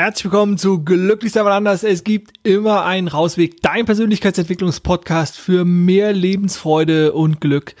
Herzlich 0.00 0.32
willkommen 0.32 0.56
zu 0.56 0.82
Glücklich 0.82 1.30
sein 1.30 1.46
anders. 1.46 1.84
Es 1.84 2.04
gibt 2.04 2.32
immer 2.42 2.86
einen 2.86 3.06
Rausweg. 3.06 3.60
Dein 3.60 3.84
Persönlichkeitsentwicklungspodcast 3.84 5.36
für 5.36 5.66
mehr 5.66 6.14
Lebensfreude 6.14 7.12
und 7.12 7.38
Glück. 7.42 7.74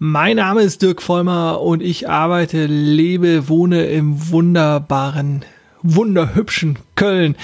Mein 0.00 0.38
Name 0.38 0.62
ist 0.62 0.82
Dirk 0.82 1.00
Vollmer 1.00 1.60
und 1.60 1.80
ich 1.80 2.08
arbeite, 2.08 2.66
lebe, 2.66 3.48
wohne 3.48 3.86
im 3.86 4.32
wunderbaren, 4.32 5.44
wunderhübschen 5.80 6.76
Köln. 6.96 7.36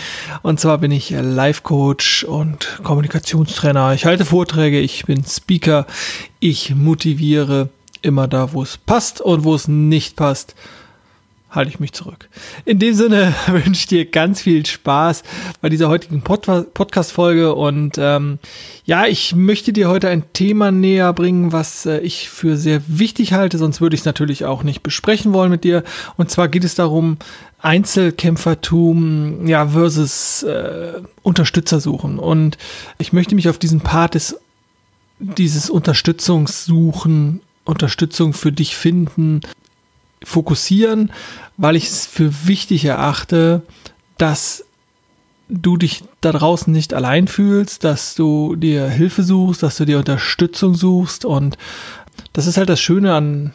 Und 0.43 0.59
zwar 0.59 0.79
bin 0.79 0.91
ich 0.91 1.11
Life 1.11 1.63
Coach 1.63 2.25
und 2.25 2.81
Kommunikationstrainer. 2.83 3.95
Ich 3.95 4.07
halte 4.07 4.25
Vorträge, 4.25 4.81
ich 4.81 5.05
bin 5.05 5.25
Speaker, 5.25 5.87
ich 6.41 6.75
motiviere 6.75 7.69
immer 8.03 8.27
da, 8.27 8.53
wo 8.53 8.65
es 8.65 8.77
passt 8.77 9.21
und 9.21 9.45
wo 9.45 9.55
es 9.55 9.69
nicht 9.69 10.17
passt 10.17 10.57
halte 11.51 11.71
ich 11.71 11.81
mich 11.81 11.93
zurück. 11.93 12.29
In 12.65 12.79
dem 12.79 12.95
Sinne 12.95 13.35
wünsche 13.47 13.71
ich 13.71 13.87
dir 13.87 14.05
ganz 14.07 14.43
viel 14.43 14.67
Spaß 14.67 15.23
bei 15.61 15.69
dieser 15.69 15.89
heutigen 15.89 16.23
Pod 16.23 16.47
Podcast-Folge 16.75 17.55
und 17.55 17.97
ähm, 17.99 18.39
ja, 18.85 19.07
ich 19.07 19.35
möchte 19.35 19.73
dir 19.73 19.89
heute 19.89 20.09
ein 20.09 20.25
Thema 20.33 20.71
näher 20.71 21.13
bringen, 21.13 21.53
was 21.53 21.87
äh, 21.87 21.99
ich 21.99 22.29
für 22.29 22.57
sehr 22.57 22.83
wichtig 22.87 23.33
halte, 23.33 23.59
sonst 23.59 23.81
würde 23.81 23.95
ich 23.95 24.01
es 24.01 24.07
natürlich 24.07 24.45
auch 24.45 24.63
nicht 24.63 24.83
besprechen 24.83 25.33
wollen 25.33 25.51
mit 25.51 25.65
dir. 25.65 25.83
Und 26.17 26.31
zwar 26.31 26.49
geht 26.49 26.65
es 26.65 26.75
darum, 26.75 27.19
Einzelkämpfertum 27.59 29.47
ja, 29.47 29.69
versus 29.69 30.43
äh, 30.43 31.01
Unterstützer 31.23 31.81
suchen. 31.81 32.19
Und 32.19 32.59
ich 32.99 33.13
möchte 33.13 33.35
mich 33.35 33.49
auf 33.49 33.59
diesen 33.59 33.81
Part 33.81 34.15
des 34.15 34.37
dieses 35.19 35.71
Unterstützungssuchen 35.71 37.41
Unterstützung 37.65 38.33
für 38.33 38.53
dich 38.53 38.77
finden, 38.77 39.41
fokussieren, 40.27 41.13
weil 41.57 41.77
ich 41.77 41.87
es 41.87 42.05
für 42.05 42.47
wichtig 42.47 42.85
erachte, 42.85 43.63
dass 44.19 44.65
du 45.49 45.77
dich 45.77 46.03
da 46.21 46.33
draußen 46.33 46.73
nicht 46.73 46.93
allein 46.93 47.29
fühlst, 47.29 47.85
dass 47.85 48.17
du 48.17 48.57
dir 48.57 48.89
Hilfe 48.89 49.23
suchst, 49.23 49.63
dass 49.63 49.77
du 49.77 49.85
dir 49.85 49.99
Unterstützung 49.99 50.75
suchst. 50.75 51.25
Und 51.25 51.57
das 52.33 52.49
ist 52.49 52.57
halt 52.57 52.69
das 52.69 52.81
Schöne 52.81 53.15
an 53.15 53.53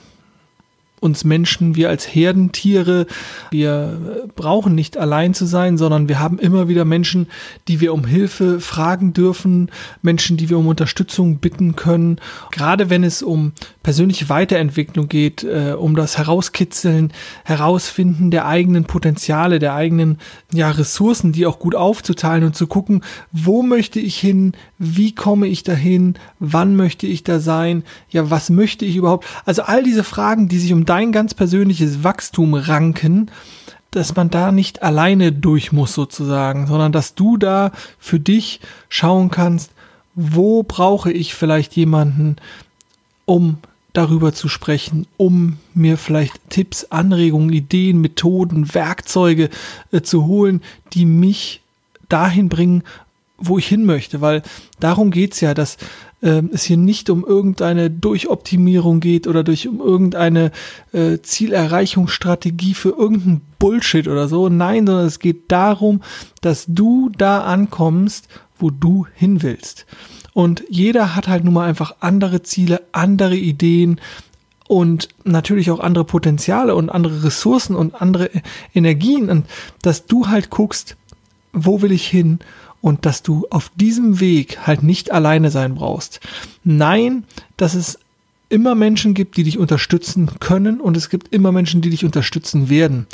uns 1.02 1.24
Menschen, 1.24 1.76
wir 1.76 1.90
als 1.90 2.06
Herdentiere, 2.06 3.08
wir 3.50 4.28
brauchen 4.36 4.76
nicht 4.76 4.98
allein 4.98 5.34
zu 5.34 5.46
sein, 5.46 5.78
sondern 5.78 6.08
wir 6.08 6.20
haben 6.20 6.38
immer 6.38 6.68
wieder 6.68 6.86
Menschen, 6.86 7.28
die 7.68 7.82
wir 7.82 7.94
um 7.94 8.06
Hilfe 8.06 8.60
fragen 8.60 9.12
dürfen, 9.12 9.72
Menschen, 10.04 10.38
die 10.38 10.50
wir 10.50 10.60
um 10.60 10.68
Unterstützung 10.68 11.40
bitten 11.40 11.76
können. 11.76 12.22
Gerade 12.52 12.92
wenn 12.92 13.04
es 13.04 13.24
um 13.24 13.54
persönliche 13.82 14.30
Weiterentwicklung 14.30 15.08
geht, 15.08 15.44
äh, 15.44 15.74
um 15.78 15.96
das 15.96 16.20
Herauskitzeln, 16.20 17.12
Herausfinden 17.46 18.30
der 18.30 18.46
eigenen 18.46 18.86
Potenziale, 18.86 19.58
der 19.58 19.74
eigenen 19.74 20.20
ja, 20.54 20.70
Ressourcen, 20.70 21.32
die 21.32 21.48
auch 21.48 21.58
gut 21.58 21.74
aufzuteilen 21.74 22.44
und 22.44 22.56
zu 22.56 22.68
gucken, 22.68 23.04
wo 23.32 23.64
möchte 23.64 24.00
ich 24.00 24.20
hin, 24.20 24.54
wie 24.78 25.16
komme 25.16 25.48
ich 25.48 25.64
dahin, 25.64 26.14
wann 26.40 26.76
möchte 26.76 27.08
ich 27.08 27.24
da 27.24 27.40
sein, 27.40 27.84
ja, 28.12 28.30
was 28.30 28.52
möchte 28.52 28.86
ich 28.86 28.96
überhaupt? 28.96 29.26
Also 29.46 29.64
all 29.64 29.82
diese 29.82 30.04
Fragen, 30.04 30.48
die 30.48 30.60
sich 30.60 30.74
um 30.74 30.86
dein 30.92 31.14
ganz 31.14 31.34
persönliches 31.34 32.04
Wachstum 32.04 32.54
ranken, 32.54 33.32
dass 33.92 34.14
man 34.18 34.30
da 34.30 34.52
nicht 34.52 34.84
alleine 34.84 35.32
durch 35.32 35.72
muss 35.72 35.94
sozusagen, 35.94 36.68
sondern 36.68 36.92
dass 36.92 37.16
du 37.16 37.38
da 37.38 37.72
für 37.98 38.20
dich 38.20 38.60
schauen 38.90 39.32
kannst, 39.32 39.72
wo 40.16 40.64
brauche 40.64 41.10
ich 41.10 41.34
vielleicht 41.34 41.78
jemanden, 41.78 42.36
um 43.24 43.60
darüber 43.94 44.34
zu 44.34 44.50
sprechen, 44.50 45.08
um 45.16 45.60
mir 45.74 45.98
vielleicht 45.98 46.34
Tipps, 46.50 46.84
Anregungen, 46.90 47.54
Ideen, 47.54 48.02
Methoden, 48.02 48.74
Werkzeuge 48.74 49.50
äh, 49.94 50.02
zu 50.02 50.26
holen, 50.26 50.62
die 50.92 51.06
mich 51.06 51.62
dahin 52.10 52.50
bringen, 52.50 52.84
wo 53.38 53.58
ich 53.58 53.68
hin 53.68 53.86
möchte, 53.86 54.20
weil 54.20 54.44
darum 54.82 55.10
geht's 55.10 55.40
ja, 55.40 55.54
dass 55.54 55.78
äh, 56.22 56.42
es 56.52 56.64
hier 56.64 56.78
nicht 56.78 57.10
um 57.10 57.26
irgendeine 57.26 57.90
Durchoptimierung 57.90 59.00
geht 59.00 59.28
oder 59.28 59.44
durch 59.44 59.68
um 59.68 59.80
irgendeine 59.80 60.52
äh, 60.94 61.20
Zielerreichungsstrategie 61.20 62.74
für 62.74 62.90
irgendeinen 62.90 63.42
Bullshit 63.60 64.08
oder 64.08 64.28
so. 64.28 64.50
Nein, 64.50 64.88
sondern 64.88 65.06
es 65.06 65.20
geht 65.20 65.52
darum, 65.52 66.02
dass 66.42 66.66
du 66.68 67.10
da 67.18 67.42
ankommst, 67.42 68.28
wo 68.58 68.70
du 68.70 69.08
hin 69.14 69.42
willst. 69.42 69.86
Und 70.34 70.64
jeder 70.70 71.16
hat 71.16 71.28
halt 71.28 71.44
nun 71.44 71.56
mal 71.56 71.68
einfach 71.68 71.96
andere 72.00 72.42
Ziele, 72.42 72.82
andere 72.92 73.36
Ideen 73.36 74.00
und 74.68 75.10
natürlich 75.26 75.70
auch 75.72 75.82
andere 75.82 76.06
Potenziale 76.06 76.76
und 76.76 76.90
andere 76.90 77.26
Ressourcen 77.26 77.76
und 77.76 78.02
andere 78.02 78.30
Energien. 78.74 79.30
Und 79.30 79.46
dass 79.82 80.06
du 80.06 80.28
halt 80.28 80.50
guckst, 80.50 80.96
wo 81.52 81.82
will 81.82 81.92
ich 81.92 82.08
hin 82.08 82.40
und 82.82 83.06
dass 83.06 83.24
du 83.24 83.48
auf 83.50 83.72
diesem 83.76 84.20
Weg 84.20 84.66
halt 84.66 84.84
nicht 84.84 85.12
alleine 85.12 85.52
sein 85.52 85.76
brauchst. 85.76 86.20
Nein, 86.64 87.24
dass 87.58 87.76
es 87.76 88.00
immer 88.50 88.76
Menschen 88.76 89.14
gibt, 89.14 89.38
die 89.38 89.44
dich 89.44 89.58
unterstützen 89.58 90.30
können 90.40 90.82
und 90.82 90.98
es 90.98 91.10
gibt 91.10 91.34
immer 91.34 91.52
Menschen, 91.52 91.82
die 91.82 91.90
dich 91.90 92.04
unterstützen 92.04 92.70
werden. 92.70 93.08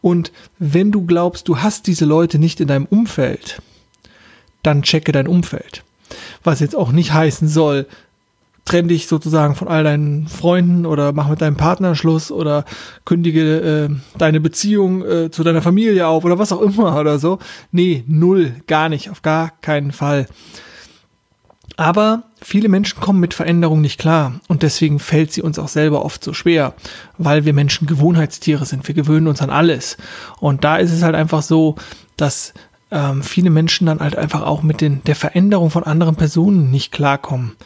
Und 0.00 0.30
wenn 0.58 0.92
du 0.92 1.04
glaubst, 1.04 1.48
du 1.48 1.58
hast 1.58 1.86
diese 1.88 2.04
Leute 2.04 2.38
nicht 2.38 2.60
in 2.60 2.68
deinem 2.68 2.86
Umfeld, 2.86 3.60
dann 4.62 4.82
checke 4.82 5.12
dein 5.12 5.26
Umfeld. 5.26 5.82
Was 6.44 6.60
jetzt 6.60 6.76
auch 6.76 6.92
nicht 6.92 7.12
heißen 7.12 7.48
soll, 7.48 7.86
trenn 8.64 8.88
dich 8.88 9.06
sozusagen 9.06 9.54
von 9.54 9.68
all 9.68 9.84
deinen 9.84 10.26
Freunden 10.26 10.86
oder 10.86 11.12
mach 11.12 11.28
mit 11.28 11.40
deinem 11.40 11.56
Partner 11.56 11.94
Schluss 11.94 12.30
oder 12.30 12.64
kündige 13.04 13.88
äh, 13.90 14.18
deine 14.18 14.40
Beziehung 14.40 15.04
äh, 15.04 15.30
zu 15.30 15.44
deiner 15.44 15.62
Familie 15.62 16.06
auf 16.06 16.24
oder 16.24 16.38
was 16.38 16.52
auch 16.52 16.62
immer 16.62 16.96
oder 17.00 17.18
so. 17.18 17.38
Nee, 17.72 18.04
null, 18.06 18.54
gar 18.66 18.88
nicht, 18.88 19.10
auf 19.10 19.22
gar 19.22 19.50
keinen 19.60 19.92
Fall. 19.92 20.26
Aber 21.76 22.22
viele 22.40 22.68
Menschen 22.68 23.00
kommen 23.00 23.18
mit 23.18 23.34
Veränderung 23.34 23.80
nicht 23.80 23.98
klar 23.98 24.40
und 24.46 24.62
deswegen 24.62 25.00
fällt 25.00 25.32
sie 25.32 25.42
uns 25.42 25.58
auch 25.58 25.68
selber 25.68 26.04
oft 26.04 26.22
so 26.22 26.32
schwer, 26.32 26.74
weil 27.18 27.44
wir 27.44 27.52
Menschen 27.52 27.88
Gewohnheitstiere 27.88 28.64
sind. 28.64 28.86
Wir 28.86 28.94
gewöhnen 28.94 29.26
uns 29.26 29.42
an 29.42 29.50
alles. 29.50 29.96
Und 30.38 30.62
da 30.62 30.76
ist 30.76 30.92
es 30.92 31.02
halt 31.02 31.16
einfach 31.16 31.42
so, 31.42 31.74
dass 32.16 32.54
ähm, 32.92 33.24
viele 33.24 33.50
Menschen 33.50 33.86
dann 33.88 33.98
halt 33.98 34.16
einfach 34.16 34.42
auch 34.42 34.62
mit 34.62 34.80
den, 34.80 35.02
der 35.04 35.16
Veränderung 35.16 35.70
von 35.70 35.82
anderen 35.82 36.14
Personen 36.14 36.70
nicht 36.70 36.92
klarkommen. 36.92 37.56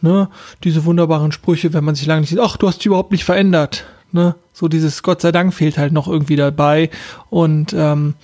Ne? 0.00 0.28
Diese 0.64 0.84
wunderbaren 0.84 1.32
Sprüche, 1.32 1.72
wenn 1.72 1.84
man 1.84 1.94
sich 1.94 2.06
lange 2.06 2.20
nicht 2.20 2.30
sieht, 2.30 2.40
ach, 2.40 2.56
du 2.56 2.68
hast 2.68 2.78
dich 2.78 2.86
überhaupt 2.86 3.12
nicht 3.12 3.24
verändert. 3.24 3.84
Ne? 4.12 4.34
So 4.52 4.68
dieses 4.68 5.02
Gott 5.02 5.20
sei 5.20 5.32
Dank 5.32 5.54
fehlt 5.54 5.78
halt 5.78 5.92
noch 5.92 6.08
irgendwie 6.08 6.36
dabei. 6.36 6.90
Und 7.30 7.72
ähm, 7.72 8.14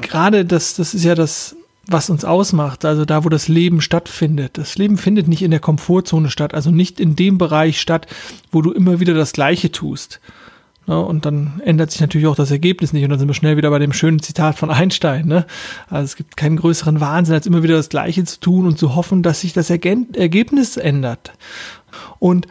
gerade 0.00 0.44
das, 0.44 0.74
das 0.74 0.94
ist 0.94 1.04
ja 1.04 1.14
das, 1.14 1.56
was 1.86 2.10
uns 2.10 2.24
ausmacht, 2.24 2.84
also 2.84 3.04
da, 3.06 3.24
wo 3.24 3.30
das 3.30 3.48
Leben 3.48 3.80
stattfindet. 3.80 4.58
Das 4.58 4.76
Leben 4.76 4.98
findet 4.98 5.26
nicht 5.26 5.42
in 5.42 5.50
der 5.50 5.60
Komfortzone 5.60 6.30
statt, 6.30 6.52
also 6.52 6.70
nicht 6.70 7.00
in 7.00 7.16
dem 7.16 7.38
Bereich 7.38 7.80
statt, 7.80 8.06
wo 8.52 8.60
du 8.60 8.72
immer 8.72 9.00
wieder 9.00 9.14
das 9.14 9.32
Gleiche 9.32 9.72
tust. 9.72 10.20
Ne? 10.88 10.98
Und 10.98 11.26
dann 11.26 11.60
ändert 11.64 11.92
sich 11.92 12.00
natürlich 12.00 12.26
auch 12.26 12.34
das 12.34 12.50
Ergebnis 12.50 12.92
nicht. 12.92 13.04
Und 13.04 13.10
dann 13.10 13.18
sind 13.18 13.28
wir 13.28 13.34
schnell 13.34 13.56
wieder 13.56 13.70
bei 13.70 13.78
dem 13.78 13.92
schönen 13.92 14.20
Zitat 14.20 14.58
von 14.58 14.70
Einstein. 14.70 15.26
Ne? 15.26 15.46
Also 15.88 16.04
es 16.04 16.16
gibt 16.16 16.36
keinen 16.36 16.56
größeren 16.56 17.00
Wahnsinn, 17.00 17.34
als 17.34 17.46
immer 17.46 17.62
wieder 17.62 17.76
das 17.76 17.90
Gleiche 17.90 18.24
zu 18.24 18.40
tun 18.40 18.66
und 18.66 18.78
zu 18.78 18.96
hoffen, 18.96 19.22
dass 19.22 19.42
sich 19.42 19.52
das 19.52 19.70
Ergebnis 19.70 20.76
ändert. 20.76 21.32
Und 22.18 22.48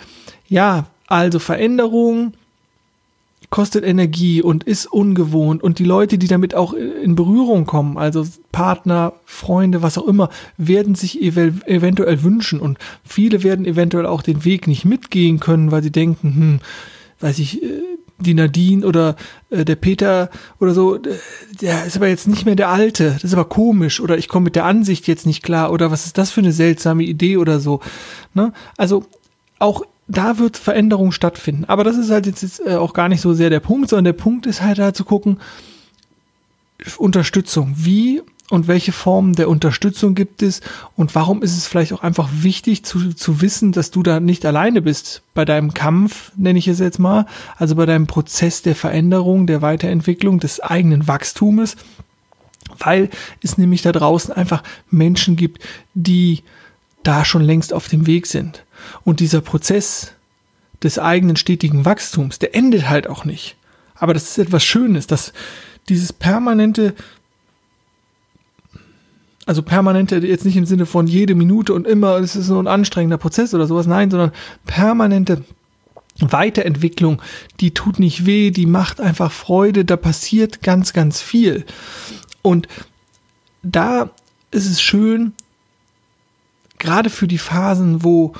ja, 0.48 0.86
also 1.08 1.40
Veränderung 1.40 2.34
kostet 3.50 3.86
Energie 3.86 4.42
und 4.42 4.66
ist 4.66 4.88
ungewohnt 4.88 5.64
und 5.64 5.80
die 5.80 5.86
Leute, 5.86 6.18
die 6.18 6.28
damit 6.28 6.54
auch 6.54 6.74
in 6.74 7.16
Berührung 7.16 7.66
kommen, 7.66 7.98
also 7.98 8.25
Partner, 8.52 9.14
Freunde, 9.24 9.81
was 9.81 9.98
auch 9.98 10.06
immer, 10.06 10.30
werden 10.57 10.95
sich 10.95 11.22
ev 11.22 11.38
eventuell 11.66 12.24
wünschen 12.24 12.60
und 12.60 12.78
viele 13.06 13.44
werden 13.44 13.66
eventuell 13.66 14.06
auch 14.06 14.22
den 14.22 14.44
Weg 14.44 14.68
nicht 14.68 14.84
mitgehen 14.84 15.39
können, 15.39 15.72
weil 15.72 15.81
sie 15.81 15.94
denken, 15.94 16.36
hm, 16.36 16.60
weiß 17.22 17.39
ich, 17.39 17.63
äh, 17.63 17.81
die 18.19 18.34
Nadine 18.34 18.86
oder 18.86 19.16
äh, 19.50 19.64
der 19.66 19.75
Peter 19.75 20.30
oder 20.60 20.74
so, 20.74 20.98
der 21.62 21.86
ist 21.86 21.96
aber 21.96 22.08
jetzt 22.08 22.28
nicht 22.28 22.46
mehr 22.46 22.56
der 22.56 22.69
Alte. 22.69 23.12
Das 23.12 23.24
ist 23.24 23.34
aber 23.34 23.46
komisch 23.46 24.00
oder 24.00 24.18
ich 24.18 24.28
komme 24.28 24.46
mit 24.46 24.56
der 24.56 24.66
Ansicht 24.66 25.08
jetzt 25.08 25.25
nicht 25.25 25.44
klar 25.44 25.72
oder 25.72 25.92
was 25.92 26.06
ist 26.06 26.18
das 26.18 26.31
für 26.31 26.42
eine 26.42 26.52
seltsame 26.52 27.04
Idee 27.04 27.38
oder 27.38 27.60
so. 27.60 27.81
Ne? 28.34 28.54
Also 28.75 29.06
auch 29.60 29.84
da 30.08 30.40
wird 30.40 30.58
Veränderung 30.58 31.12
stattfinden. 31.12 31.66
Aber 31.66 31.84
das 31.84 31.98
ist 31.98 32.10
halt 32.10 32.25
jetzt, 32.25 32.42
jetzt 32.42 32.66
äh, 32.66 32.75
auch 32.75 32.94
gar 32.94 33.10
nicht 33.10 33.22
so 33.22 33.34
sehr 33.34 33.50
der 33.50 33.60
Punkt, 33.60 33.90
sondern 33.90 34.06
der 34.06 34.14
Punkt 34.14 34.46
ist 34.46 34.62
halt 34.62 34.80
da 34.80 34.94
zu 34.94 35.04
gucken, 35.04 35.40
Unterstützung. 36.98 37.74
Wie 37.75 38.22
und 38.50 38.68
welche 38.68 38.94
Formen 38.94 39.34
der 39.34 39.50
Unterstützung 39.50 40.16
gibt 40.16 40.42
es 40.42 40.62
und 40.96 41.16
warum 41.16 41.42
ist 41.42 41.58
es 41.58 41.68
vielleicht 41.68 41.92
auch 41.92 42.02
einfach 42.02 42.30
wichtig 42.32 42.86
zu, 42.86 43.14
zu 43.14 43.42
wissen, 43.42 43.74
dass 43.74 43.92
du 43.92 44.04
da 44.04 44.20
nicht 44.20 44.46
alleine 44.46 44.82
bist 44.82 45.22
bei 45.34 45.44
deinem 45.44 45.74
Kampf, 45.74 46.32
nenne 46.38 46.60
ich 46.60 46.68
es 46.68 46.80
jetzt 46.80 47.00
mal, 47.00 47.26
also 47.58 47.76
bei 47.76 47.86
deinem 47.86 48.08
Prozess 48.08 48.62
der 48.62 48.76
Veränderung, 48.76 49.48
der 49.48 49.62
Weiterentwicklung, 49.62 50.40
des 50.40 50.62
eigenen 50.62 51.08
Wachstumes, 51.08 51.76
weil 52.80 53.10
es 53.44 53.58
nämlich 53.58 53.82
da 53.82 53.92
draußen 53.92 54.34
einfach 54.34 54.64
Menschen 54.90 55.36
gibt, 55.36 55.64
die 55.94 56.44
da 57.04 57.26
schon 57.26 57.44
längst 57.44 57.74
auf 57.74 57.88
dem 57.88 58.08
Weg 58.08 58.28
sind. 58.28 58.64
Und 59.04 59.20
dieser 59.20 59.42
Prozess 59.42 60.14
des 60.84 61.00
eigenen 61.00 61.36
stetigen 61.36 61.86
Wachstums, 61.86 62.40
der 62.40 62.56
endet 62.56 62.88
halt 62.88 63.08
auch 63.08 63.26
nicht. 63.26 63.56
Aber 63.96 64.14
das 64.14 64.24
ist 64.24 64.38
etwas 64.38 64.64
Schönes, 64.64 65.08
dass 65.08 65.34
dieses 65.90 66.14
permanente, 66.14 66.94
also 69.48 69.64
permanente 69.64 70.18
jetzt 70.18 70.46
nicht 70.46 70.58
im 70.58 70.66
Sinne 70.66 70.86
von 70.86 71.08
jede 71.08 71.34
Minute 71.34 71.74
und 71.74 71.88
immer, 71.88 72.18
es 72.18 72.36
ist 72.36 72.48
so 72.48 72.60
ein 72.60 72.68
anstrengender 72.68 73.18
Prozess 73.18 73.54
oder 73.54 73.66
sowas, 73.66 73.88
nein, 73.88 74.12
sondern 74.12 74.34
permanente 74.66 75.44
Weiterentwicklung, 76.20 77.22
die 77.62 77.74
tut 77.74 77.98
nicht 77.98 78.26
weh, 78.26 78.52
die 78.52 78.66
macht 78.66 79.00
einfach 79.00 79.32
Freude, 79.32 79.86
da 79.86 79.96
passiert 79.96 80.64
ganz, 80.64 80.92
ganz 80.92 81.22
viel. 81.22 81.66
Und 82.42 82.68
da 83.64 84.10
ist 84.52 84.66
es 84.66 84.82
schön, 84.82 85.34
gerade 86.78 87.10
für 87.10 87.28
die 87.28 87.38
Phasen, 87.38 88.04
wo 88.04 88.34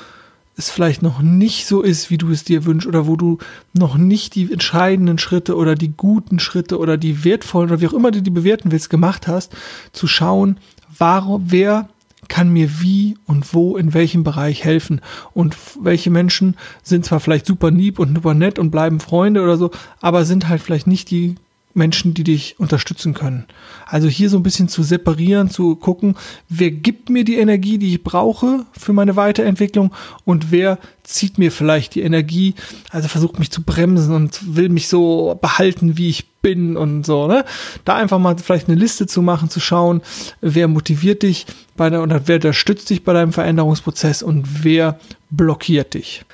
es 0.58 0.72
vielleicht 0.72 1.04
noch 1.04 1.22
nicht 1.22 1.68
so 1.68 1.84
ist, 1.84 2.10
wie 2.10 2.18
du 2.18 2.32
es 2.32 2.44
dir 2.44 2.66
wünschst, 2.66 2.88
oder 2.88 3.06
wo 3.06 3.16
du 3.16 3.38
noch 3.74 3.96
nicht 3.96 4.36
die 4.36 4.52
entscheidenden 4.52 5.20
Schritte 5.20 5.56
oder 5.56 5.76
die 5.76 5.94
guten 5.96 6.40
Schritte 6.40 6.80
oder 6.80 6.98
die 6.98 7.24
wertvollen 7.24 7.70
oder 7.70 7.80
wie 7.80 7.88
auch 7.88 7.94
immer 7.94 8.12
du 8.12 8.22
die 8.22 8.32
bewerten 8.32 8.72
willst, 8.72 8.90
gemacht 8.90 9.28
hast, 9.28 9.56
zu 9.94 10.08
schauen, 10.08 10.58
warum, 10.98 11.46
wer 11.48 11.90
kann 12.28 12.50
mir 12.52 12.82
wie 12.82 13.18
und 13.26 13.54
wo 13.54 13.78
in 13.78 13.94
welchem 13.94 14.24
Bereich 14.24 14.64
helfen? 14.64 15.02
Und 15.34 15.56
welche 15.80 16.10
Menschen 16.10 16.56
sind 16.84 17.06
zwar 17.06 17.20
vielleicht 17.20 17.46
super 17.46 17.72
lieb 17.72 18.00
und 18.00 18.16
super 18.16 18.34
nett 18.34 18.60
und 18.60 18.72
bleiben 18.72 19.00
Freunde 19.00 19.42
oder 19.44 19.58
so, 19.58 19.72
aber 20.02 20.26
sind 20.26 20.50
halt 20.50 20.62
vielleicht 20.62 20.88
nicht 20.88 21.12
die 21.12 21.36
Menschen, 21.78 22.14
die 22.14 22.24
dich 22.24 22.60
unterstützen 22.60 23.14
können. 23.14 23.46
Also 23.86 24.08
hier 24.08 24.30
so 24.30 24.38
ein 24.38 24.44
bisschen 24.44 24.68
zu 24.68 24.84
separieren, 24.84 25.50
zu 25.50 25.76
gucken, 25.76 26.16
wer 26.50 26.72
gibt 26.72 27.10
mir 27.10 27.24
die 27.24 27.38
Energie, 27.38 27.78
die 27.78 27.94
ich 27.94 28.04
brauche 28.04 28.66
für 28.78 28.94
meine 28.94 29.16
Weiterentwicklung 29.16 29.94
und 30.26 30.52
wer 30.52 30.80
zieht 31.04 31.38
mir 31.38 31.52
vielleicht 31.52 31.96
die 31.96 32.02
Energie, 32.02 32.56
also 32.90 33.08
versucht 33.08 33.40
mich 33.40 33.52
zu 33.52 33.64
bremsen 33.64 34.14
und 34.14 34.56
will 34.56 34.68
mich 34.68 34.90
so 34.90 35.38
behalten, 35.42 35.98
wie 35.98 36.10
ich 36.10 36.28
bin 36.42 36.76
und 36.76 37.06
so, 37.06 37.28
ne? 37.28 37.46
Da 37.86 37.96
einfach 37.96 38.20
mal 38.20 38.38
vielleicht 38.38 38.68
eine 38.68 38.78
Liste 38.78 39.08
zu 39.08 39.22
machen, 39.22 39.50
zu 39.50 39.60
schauen, 39.60 40.02
wer 40.42 40.68
motiviert 40.68 41.24
dich 41.24 41.46
bei 41.78 41.90
der, 41.90 42.04
oder 42.04 42.28
wer 42.28 42.36
unterstützt 42.36 42.90
dich 42.90 43.04
bei 43.04 43.14
deinem 43.14 43.32
Veränderungsprozess 43.32 44.22
und 44.22 44.64
wer 44.64 45.00
blockiert 45.30 45.94
dich. 45.94 46.26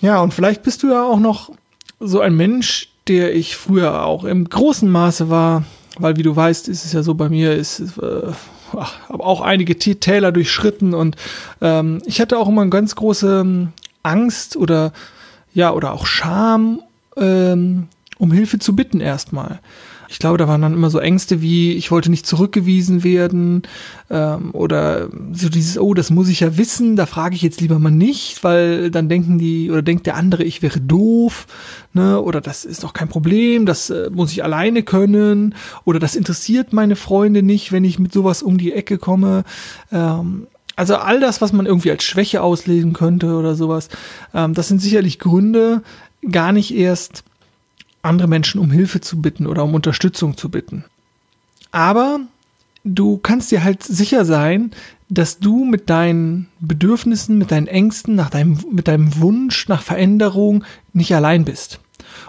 Ja, 0.00 0.20
und 0.20 0.32
vielleicht 0.32 0.62
bist 0.62 0.82
du 0.82 0.90
ja 0.90 1.02
auch 1.02 1.20
noch 1.20 1.50
so 2.00 2.20
ein 2.20 2.36
Mensch, 2.36 2.88
der 3.08 3.34
ich 3.34 3.56
früher 3.56 4.04
auch 4.04 4.24
im 4.24 4.48
großen 4.48 4.90
Maße 4.90 5.28
war, 5.28 5.64
weil 5.98 6.16
wie 6.16 6.22
du 6.22 6.34
weißt, 6.34 6.68
ist 6.68 6.84
es 6.84 6.92
ja 6.92 7.02
so 7.02 7.14
bei 7.14 7.28
mir, 7.28 7.54
ist 7.54 7.80
äh, 7.98 8.32
habe 8.72 9.24
auch 9.24 9.40
einige 9.40 9.78
Täler 9.78 10.32
durchschritten 10.32 10.94
und 10.94 11.16
ähm, 11.60 12.02
ich 12.06 12.20
hatte 12.20 12.38
auch 12.38 12.48
immer 12.48 12.62
eine 12.62 12.70
ganz 12.70 12.96
große 12.96 13.40
ähm, 13.40 13.68
Angst 14.02 14.56
oder 14.56 14.92
ja 15.52 15.72
oder 15.72 15.92
auch 15.92 16.06
Scham, 16.06 16.80
ähm, 17.16 17.88
um 18.18 18.32
Hilfe 18.32 18.58
zu 18.58 18.74
bitten 18.74 19.00
erstmal 19.00 19.60
ich 20.08 20.18
glaube, 20.18 20.38
da 20.38 20.48
waren 20.48 20.62
dann 20.62 20.74
immer 20.74 20.90
so 20.90 20.98
Ängste 20.98 21.40
wie, 21.40 21.72
ich 21.72 21.90
wollte 21.90 22.10
nicht 22.10 22.26
zurückgewiesen 22.26 23.04
werden 23.04 23.62
ähm, 24.10 24.50
oder 24.52 25.08
so 25.32 25.48
dieses, 25.48 25.78
oh, 25.78 25.94
das 25.94 26.10
muss 26.10 26.28
ich 26.28 26.40
ja 26.40 26.56
wissen, 26.56 26.96
da 26.96 27.06
frage 27.06 27.34
ich 27.34 27.42
jetzt 27.42 27.60
lieber 27.60 27.78
mal 27.78 27.90
nicht, 27.90 28.44
weil 28.44 28.90
dann 28.90 29.08
denken 29.08 29.38
die 29.38 29.70
oder 29.70 29.82
denkt 29.82 30.06
der 30.06 30.16
andere, 30.16 30.44
ich 30.44 30.62
wäre 30.62 30.80
doof, 30.80 31.46
ne, 31.92 32.20
oder 32.20 32.40
das 32.40 32.64
ist 32.64 32.84
doch 32.84 32.92
kein 32.92 33.08
Problem, 33.08 33.66
das 33.66 33.90
äh, 33.90 34.10
muss 34.12 34.32
ich 34.32 34.44
alleine 34.44 34.82
können 34.82 35.54
oder 35.84 35.98
das 35.98 36.16
interessiert 36.16 36.72
meine 36.72 36.96
Freunde 36.96 37.42
nicht, 37.42 37.72
wenn 37.72 37.84
ich 37.84 37.98
mit 37.98 38.12
sowas 38.12 38.42
um 38.42 38.58
die 38.58 38.72
Ecke 38.72 38.98
komme. 38.98 39.44
Ähm, 39.92 40.46
also 40.76 40.96
all 40.96 41.20
das, 41.20 41.40
was 41.40 41.52
man 41.52 41.66
irgendwie 41.66 41.90
als 41.90 42.02
Schwäche 42.02 42.42
auslesen 42.42 42.92
könnte 42.92 43.34
oder 43.34 43.54
sowas, 43.54 43.88
ähm, 44.34 44.54
das 44.54 44.68
sind 44.68 44.80
sicherlich 44.80 45.18
Gründe, 45.18 45.82
gar 46.30 46.52
nicht 46.52 46.74
erst 46.74 47.24
andere 48.04 48.28
Menschen 48.28 48.60
um 48.60 48.70
Hilfe 48.70 49.00
zu 49.00 49.20
bitten 49.20 49.46
oder 49.46 49.64
um 49.64 49.74
Unterstützung 49.74 50.36
zu 50.36 50.50
bitten. 50.50 50.84
Aber 51.72 52.20
du 52.84 53.18
kannst 53.18 53.50
dir 53.50 53.64
halt 53.64 53.82
sicher 53.82 54.24
sein, 54.24 54.70
dass 55.08 55.38
du 55.38 55.64
mit 55.64 55.90
deinen 55.90 56.48
Bedürfnissen, 56.60 57.38
mit 57.38 57.50
deinen 57.50 57.66
Ängsten, 57.66 58.14
nach 58.14 58.30
deinem, 58.30 58.58
mit 58.70 58.88
deinem 58.88 59.20
Wunsch 59.20 59.68
nach 59.68 59.82
Veränderung 59.82 60.64
nicht 60.92 61.14
allein 61.14 61.44
bist. 61.44 61.80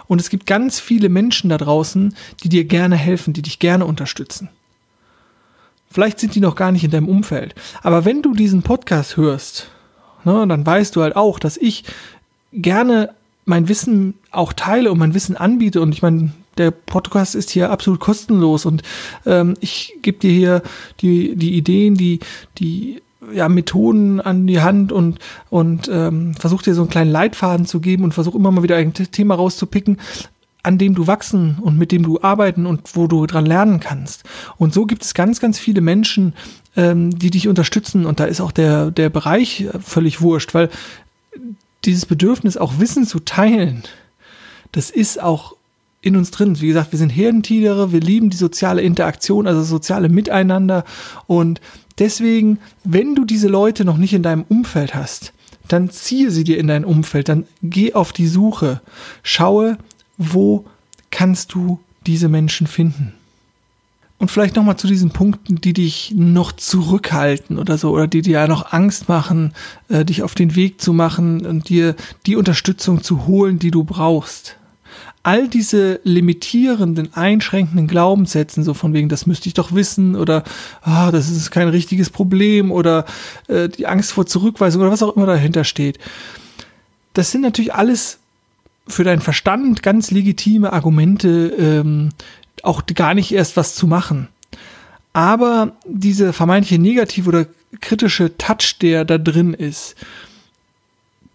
Und 0.08 0.20
es 0.20 0.30
gibt 0.30 0.46
ganz 0.46 0.80
viele 0.80 1.08
Menschen 1.08 1.50
da 1.50 1.58
draußen, 1.58 2.14
die 2.42 2.48
dir 2.48 2.64
gerne 2.64 2.96
helfen, 2.96 3.32
die 3.32 3.42
dich 3.42 3.58
gerne 3.58 3.86
unterstützen. 3.86 4.48
Vielleicht 5.90 6.20
sind 6.20 6.34
die 6.34 6.40
noch 6.40 6.56
gar 6.56 6.72
nicht 6.72 6.84
in 6.84 6.90
deinem 6.90 7.08
Umfeld. 7.08 7.54
Aber 7.82 8.04
wenn 8.04 8.22
du 8.22 8.34
diesen 8.34 8.62
Podcast 8.62 9.16
hörst, 9.16 9.70
ne, 10.24 10.46
dann 10.46 10.66
weißt 10.66 10.94
du 10.94 11.02
halt 11.02 11.16
auch, 11.16 11.38
dass 11.38 11.56
ich 11.56 11.84
gerne 12.52 13.14
mein 13.46 13.68
Wissen 13.68 14.14
auch 14.30 14.52
teile 14.52 14.92
und 14.92 14.98
mein 14.98 15.14
Wissen 15.14 15.36
anbiete. 15.36 15.80
Und 15.80 15.92
ich 15.92 16.02
meine, 16.02 16.32
der 16.58 16.70
Podcast 16.70 17.34
ist 17.34 17.50
hier 17.50 17.70
absolut 17.70 18.00
kostenlos 18.00 18.66
und 18.66 18.82
ähm, 19.24 19.54
ich 19.60 19.94
gebe 20.02 20.18
dir 20.18 20.30
hier 20.30 20.62
die, 21.00 21.36
die 21.36 21.54
Ideen, 21.54 21.94
die, 21.94 22.20
die 22.58 23.02
ja, 23.32 23.48
Methoden 23.48 24.20
an 24.20 24.46
die 24.46 24.60
Hand 24.60 24.92
und, 24.92 25.18
und 25.50 25.88
ähm, 25.92 26.34
versuche 26.34 26.64
dir 26.64 26.74
so 26.74 26.82
einen 26.82 26.90
kleinen 26.90 27.10
Leitfaden 27.10 27.66
zu 27.66 27.80
geben 27.80 28.04
und 28.04 28.14
versuche 28.14 28.38
immer 28.38 28.50
mal 28.50 28.62
wieder 28.62 28.76
ein 28.76 28.94
Thema 28.94 29.34
rauszupicken, 29.34 29.98
an 30.62 30.78
dem 30.78 30.94
du 30.94 31.06
wachsen 31.06 31.58
und 31.60 31.78
mit 31.78 31.92
dem 31.92 32.02
du 32.02 32.20
arbeiten 32.22 32.66
und 32.66 32.96
wo 32.96 33.06
du 33.06 33.26
dran 33.26 33.46
lernen 33.46 33.80
kannst. 33.80 34.24
Und 34.56 34.72
so 34.72 34.86
gibt 34.86 35.02
es 35.02 35.14
ganz, 35.14 35.40
ganz 35.40 35.58
viele 35.58 35.80
Menschen, 35.80 36.34
ähm, 36.76 37.16
die 37.16 37.30
dich 37.30 37.48
unterstützen 37.48 38.06
und 38.06 38.18
da 38.18 38.24
ist 38.24 38.40
auch 38.40 38.52
der, 38.52 38.90
der 38.90 39.10
Bereich 39.10 39.66
völlig 39.80 40.20
wurscht, 40.20 40.54
weil 40.54 40.70
dieses 41.86 42.06
Bedürfnis, 42.06 42.56
auch 42.56 42.78
Wissen 42.78 43.06
zu 43.06 43.20
teilen, 43.20 43.82
das 44.72 44.90
ist 44.90 45.22
auch 45.22 45.56
in 46.02 46.16
uns 46.16 46.30
drin. 46.30 46.60
Wie 46.60 46.68
gesagt, 46.68 46.92
wir 46.92 46.98
sind 46.98 47.10
Herdentiere, 47.10 47.92
wir 47.92 48.00
lieben 48.00 48.30
die 48.30 48.36
soziale 48.36 48.82
Interaktion, 48.82 49.46
also 49.46 49.60
das 49.60 49.68
soziale 49.68 50.08
Miteinander. 50.08 50.84
Und 51.26 51.60
deswegen, 51.98 52.58
wenn 52.84 53.14
du 53.14 53.24
diese 53.24 53.48
Leute 53.48 53.84
noch 53.84 53.96
nicht 53.96 54.12
in 54.12 54.22
deinem 54.22 54.44
Umfeld 54.48 54.94
hast, 54.94 55.32
dann 55.68 55.90
ziehe 55.90 56.30
sie 56.30 56.44
dir 56.44 56.58
in 56.58 56.68
dein 56.68 56.84
Umfeld, 56.84 57.28
dann 57.28 57.44
geh 57.62 57.94
auf 57.94 58.12
die 58.12 58.28
Suche, 58.28 58.80
schaue, 59.22 59.78
wo 60.16 60.64
kannst 61.10 61.54
du 61.54 61.80
diese 62.06 62.28
Menschen 62.28 62.66
finden. 62.66 63.14
Und 64.18 64.30
vielleicht 64.30 64.56
nochmal 64.56 64.78
zu 64.78 64.86
diesen 64.86 65.10
Punkten, 65.10 65.60
die 65.60 65.74
dich 65.74 66.14
noch 66.16 66.52
zurückhalten 66.52 67.58
oder 67.58 67.76
so, 67.76 67.90
oder 67.90 68.06
die 68.06 68.22
dir 68.22 68.32
ja 68.32 68.48
noch 68.48 68.72
Angst 68.72 69.08
machen, 69.08 69.52
äh, 69.88 70.06
dich 70.06 70.22
auf 70.22 70.34
den 70.34 70.56
Weg 70.56 70.80
zu 70.80 70.94
machen 70.94 71.44
und 71.44 71.68
dir 71.68 71.94
die 72.24 72.36
Unterstützung 72.36 73.02
zu 73.02 73.26
holen, 73.26 73.58
die 73.58 73.70
du 73.70 73.84
brauchst. 73.84 74.56
All 75.22 75.48
diese 75.48 76.00
limitierenden, 76.04 77.12
einschränkenden 77.12 77.88
Glaubenssätzen, 77.88 78.62
so 78.62 78.72
von 78.72 78.94
wegen, 78.94 79.10
das 79.10 79.26
müsste 79.26 79.48
ich 79.48 79.54
doch 79.54 79.74
wissen, 79.74 80.14
oder 80.14 80.44
ah, 80.80 81.10
das 81.10 81.28
ist 81.28 81.50
kein 81.50 81.68
richtiges 81.68 82.08
Problem, 82.08 82.72
oder 82.72 83.04
äh, 83.48 83.68
die 83.68 83.86
Angst 83.86 84.12
vor 84.12 84.24
Zurückweisung 84.24 84.80
oder 84.80 84.92
was 84.92 85.02
auch 85.02 85.14
immer 85.14 85.26
dahinter 85.26 85.64
steht. 85.64 85.98
Das 87.12 87.32
sind 87.32 87.42
natürlich 87.42 87.74
alles 87.74 88.18
für 88.88 89.04
deinen 89.04 89.20
Verstand 89.20 89.82
ganz 89.82 90.10
legitime 90.10 90.72
Argumente, 90.72 91.48
ähm, 91.58 92.10
auch 92.66 92.84
gar 92.86 93.14
nicht 93.14 93.32
erst 93.32 93.56
was 93.56 93.74
zu 93.74 93.86
machen. 93.86 94.28
Aber 95.12 95.72
diese 95.86 96.32
vermeintliche 96.32 96.80
negative 96.80 97.28
oder 97.28 97.46
kritische 97.80 98.36
Touch, 98.36 98.78
der 98.80 99.04
da 99.04 99.18
drin 99.18 99.54
ist, 99.54 99.94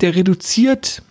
der 0.01 0.15
reduziert 0.15 1.01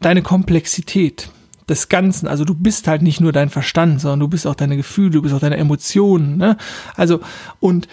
deine 0.00 0.22
Komplexität 0.22 1.30
des 1.68 1.88
Ganzen. 1.88 2.28
Also 2.28 2.44
du 2.44 2.54
bist 2.54 2.88
halt 2.88 3.02
nicht 3.02 3.20
nur 3.20 3.32
dein 3.32 3.50
Verstand, 3.50 4.00
sondern 4.00 4.20
du 4.20 4.28
bist 4.28 4.46
auch 4.46 4.54
deine 4.54 4.76
Gefühle, 4.76 5.10
du 5.10 5.22
bist 5.22 5.34
auch 5.34 5.40
deine 5.40 5.56
Emotionen. 5.56 6.36
Ne? 6.36 6.56
Also 6.94 7.20
und 7.60 7.88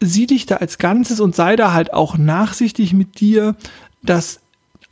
sieh 0.00 0.26
dich 0.26 0.46
da 0.46 0.56
als 0.56 0.78
Ganzes 0.78 1.20
und 1.20 1.34
sei 1.34 1.56
da 1.56 1.72
halt 1.72 1.92
auch 1.92 2.18
nachsichtig 2.18 2.92
mit 2.92 3.20
dir, 3.20 3.56
dass 4.02 4.40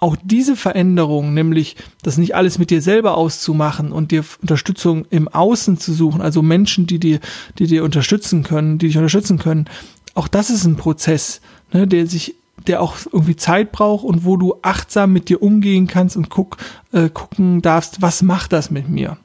auch 0.02 0.16
diese 0.22 0.56
Veränderung, 0.56 1.32
nämlich 1.32 1.76
das 2.02 2.18
nicht 2.18 2.34
alles 2.34 2.58
mit 2.58 2.70
dir 2.70 2.82
selber 2.82 3.16
auszumachen 3.16 3.92
und 3.92 4.10
dir 4.10 4.24
Unterstützung 4.40 5.06
im 5.10 5.28
Außen 5.28 5.78
zu 5.78 5.92
suchen, 5.92 6.20
also 6.20 6.42
Menschen, 6.42 6.88
die 6.88 6.98
dir, 6.98 7.20
die 7.58 7.68
dir 7.68 7.84
unterstützen 7.84 8.42
können, 8.42 8.78
die 8.78 8.88
dich 8.88 8.96
unterstützen 8.96 9.38
können, 9.38 9.66
auch 10.14 10.26
das 10.26 10.50
ist 10.50 10.64
ein 10.64 10.76
Prozess, 10.76 11.40
ne, 11.72 11.86
der 11.86 12.08
sich, 12.08 12.34
der 12.66 12.82
auch 12.82 12.96
irgendwie 13.12 13.36
Zeit 13.36 13.70
braucht 13.70 14.04
und 14.04 14.24
wo 14.24 14.36
du 14.36 14.56
achtsam 14.62 15.12
mit 15.12 15.28
dir 15.28 15.40
umgehen 15.40 15.86
kannst 15.86 16.16
und 16.16 16.30
guck, 16.30 16.56
äh, 16.90 17.08
gucken 17.08 17.62
darfst, 17.62 18.02
was 18.02 18.22
macht 18.22 18.52
das 18.52 18.72
mit 18.72 18.88
mir? 18.88 19.18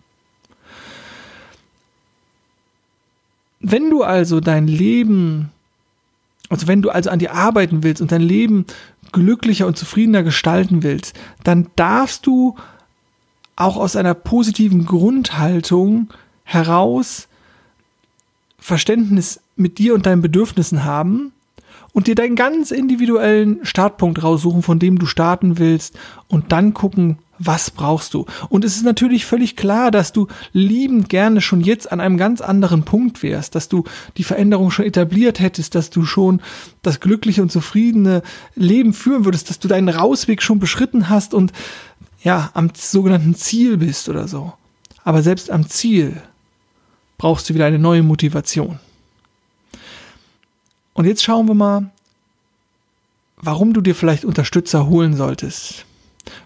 Wenn 3.59 3.89
du 3.89 4.03
also 4.03 4.39
dein 4.39 4.67
Leben 4.67 5.49
also 6.49 6.67
wenn 6.67 6.81
du 6.81 6.89
also 6.89 7.09
an 7.09 7.19
dir 7.19 7.33
arbeiten 7.33 7.83
willst 7.83 8.01
und 8.01 8.11
dein 8.11 8.21
Leben 8.21 8.65
glücklicher 9.11 9.67
und 9.67 9.77
zufriedener 9.77 10.23
gestalten 10.23 10.83
willst, 10.83 11.17
dann 11.43 11.67
darfst 11.75 12.25
du 12.25 12.55
auch 13.55 13.77
aus 13.77 13.95
einer 13.95 14.13
positiven 14.13 14.85
Grundhaltung 14.85 16.09
heraus 16.43 17.27
Verständnis 18.59 19.39
mit 19.55 19.77
dir 19.77 19.93
und 19.93 20.05
deinen 20.05 20.21
Bedürfnissen 20.21 20.83
haben 20.83 21.31
und 21.93 22.07
dir 22.07 22.15
deinen 22.15 22.35
ganz 22.35 22.71
individuellen 22.71 23.59
Startpunkt 23.63 24.23
raussuchen, 24.23 24.61
von 24.61 24.79
dem 24.79 24.99
du 24.99 25.05
starten 25.05 25.57
willst 25.57 25.97
und 26.27 26.51
dann 26.51 26.73
gucken, 26.73 27.17
Was 27.39 27.69
brauchst 27.71 28.13
du? 28.13 28.25
Und 28.49 28.65
es 28.65 28.75
ist 28.75 28.83
natürlich 28.83 29.25
völlig 29.25 29.55
klar, 29.55 29.91
dass 29.91 30.11
du 30.11 30.27
liebend 30.53 31.09
gerne 31.09 31.41
schon 31.41 31.61
jetzt 31.61 31.91
an 31.91 31.99
einem 31.99 32.17
ganz 32.17 32.41
anderen 32.41 32.83
Punkt 32.83 33.21
wärst, 33.21 33.55
dass 33.55 33.69
du 33.69 33.83
die 34.17 34.23
Veränderung 34.23 34.71
schon 34.71 34.85
etabliert 34.85 35.39
hättest, 35.39 35.75
dass 35.75 35.89
du 35.89 36.05
schon 36.05 36.41
das 36.81 36.99
glückliche 36.99 37.41
und 37.41 37.51
zufriedene 37.51 38.23
Leben 38.55 38.93
führen 38.93 39.25
würdest, 39.25 39.49
dass 39.49 39.59
du 39.59 39.67
deinen 39.67 39.89
Rausweg 39.89 40.41
schon 40.41 40.59
beschritten 40.59 41.09
hast 41.09 41.33
und 41.33 41.51
ja, 42.23 42.49
am 42.53 42.71
sogenannten 42.75 43.35
Ziel 43.35 43.77
bist 43.77 44.09
oder 44.09 44.27
so. 44.27 44.53
Aber 45.03 45.21
selbst 45.21 45.51
am 45.51 45.69
Ziel 45.69 46.21
brauchst 47.17 47.49
du 47.49 47.53
wieder 47.53 47.65
eine 47.65 47.79
neue 47.79 48.03
Motivation. 48.03 48.79
Und 50.93 51.05
jetzt 51.05 51.23
schauen 51.23 51.47
wir 51.47 51.53
mal, 51.53 51.91
warum 53.37 53.73
du 53.73 53.81
dir 53.81 53.95
vielleicht 53.95 54.25
Unterstützer 54.25 54.87
holen 54.87 55.15
solltest. 55.15 55.86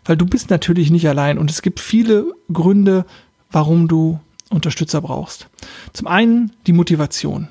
Weil 0.05 0.17
du 0.17 0.25
bist 0.25 0.49
natürlich 0.49 0.91
nicht 0.91 1.07
allein 1.07 1.37
und 1.37 1.49
es 1.49 1.61
gibt 1.61 1.79
viele 1.79 2.33
Gründe, 2.51 3.05
warum 3.51 3.87
du 3.87 4.19
Unterstützer 4.49 5.01
brauchst. 5.01 5.47
Zum 5.93 6.07
einen 6.07 6.51
die 6.67 6.73
Motivation. 6.73 7.47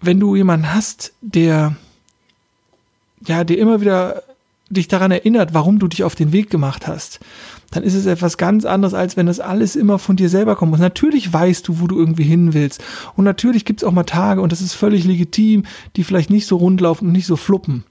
Wenn 0.00 0.20
du 0.20 0.36
jemanden 0.36 0.72
hast, 0.72 1.12
der 1.20 1.76
ja, 3.26 3.44
dir 3.44 3.58
immer 3.58 3.80
wieder 3.80 4.22
dich 4.70 4.88
daran 4.88 5.10
erinnert, 5.10 5.54
warum 5.54 5.78
du 5.78 5.88
dich 5.88 6.04
auf 6.04 6.14
den 6.14 6.32
Weg 6.32 6.50
gemacht 6.50 6.86
hast, 6.86 7.20
dann 7.74 7.82
ist 7.82 7.94
es 7.94 8.06
etwas 8.06 8.38
ganz 8.38 8.64
anderes, 8.64 8.94
als 8.94 9.16
wenn 9.16 9.26
das 9.26 9.40
alles 9.40 9.74
immer 9.74 9.98
von 9.98 10.14
dir 10.14 10.28
selber 10.28 10.54
kommt. 10.54 10.72
Und 10.72 10.80
natürlich 10.80 11.32
weißt 11.32 11.66
du, 11.66 11.80
wo 11.80 11.88
du 11.88 11.98
irgendwie 11.98 12.22
hin 12.22 12.54
willst. 12.54 12.82
Und 13.16 13.24
natürlich 13.24 13.64
gibt 13.64 13.82
es 13.82 13.84
auch 13.84 13.90
mal 13.90 14.04
Tage, 14.04 14.40
und 14.40 14.52
das 14.52 14.60
ist 14.60 14.74
völlig 14.74 15.04
legitim, 15.04 15.64
die 15.96 16.04
vielleicht 16.04 16.30
nicht 16.30 16.46
so 16.46 16.56
rund 16.56 16.80
laufen 16.80 17.08
und 17.08 17.12
nicht 17.12 17.26
so 17.26 17.34
fluppen. 17.34 17.82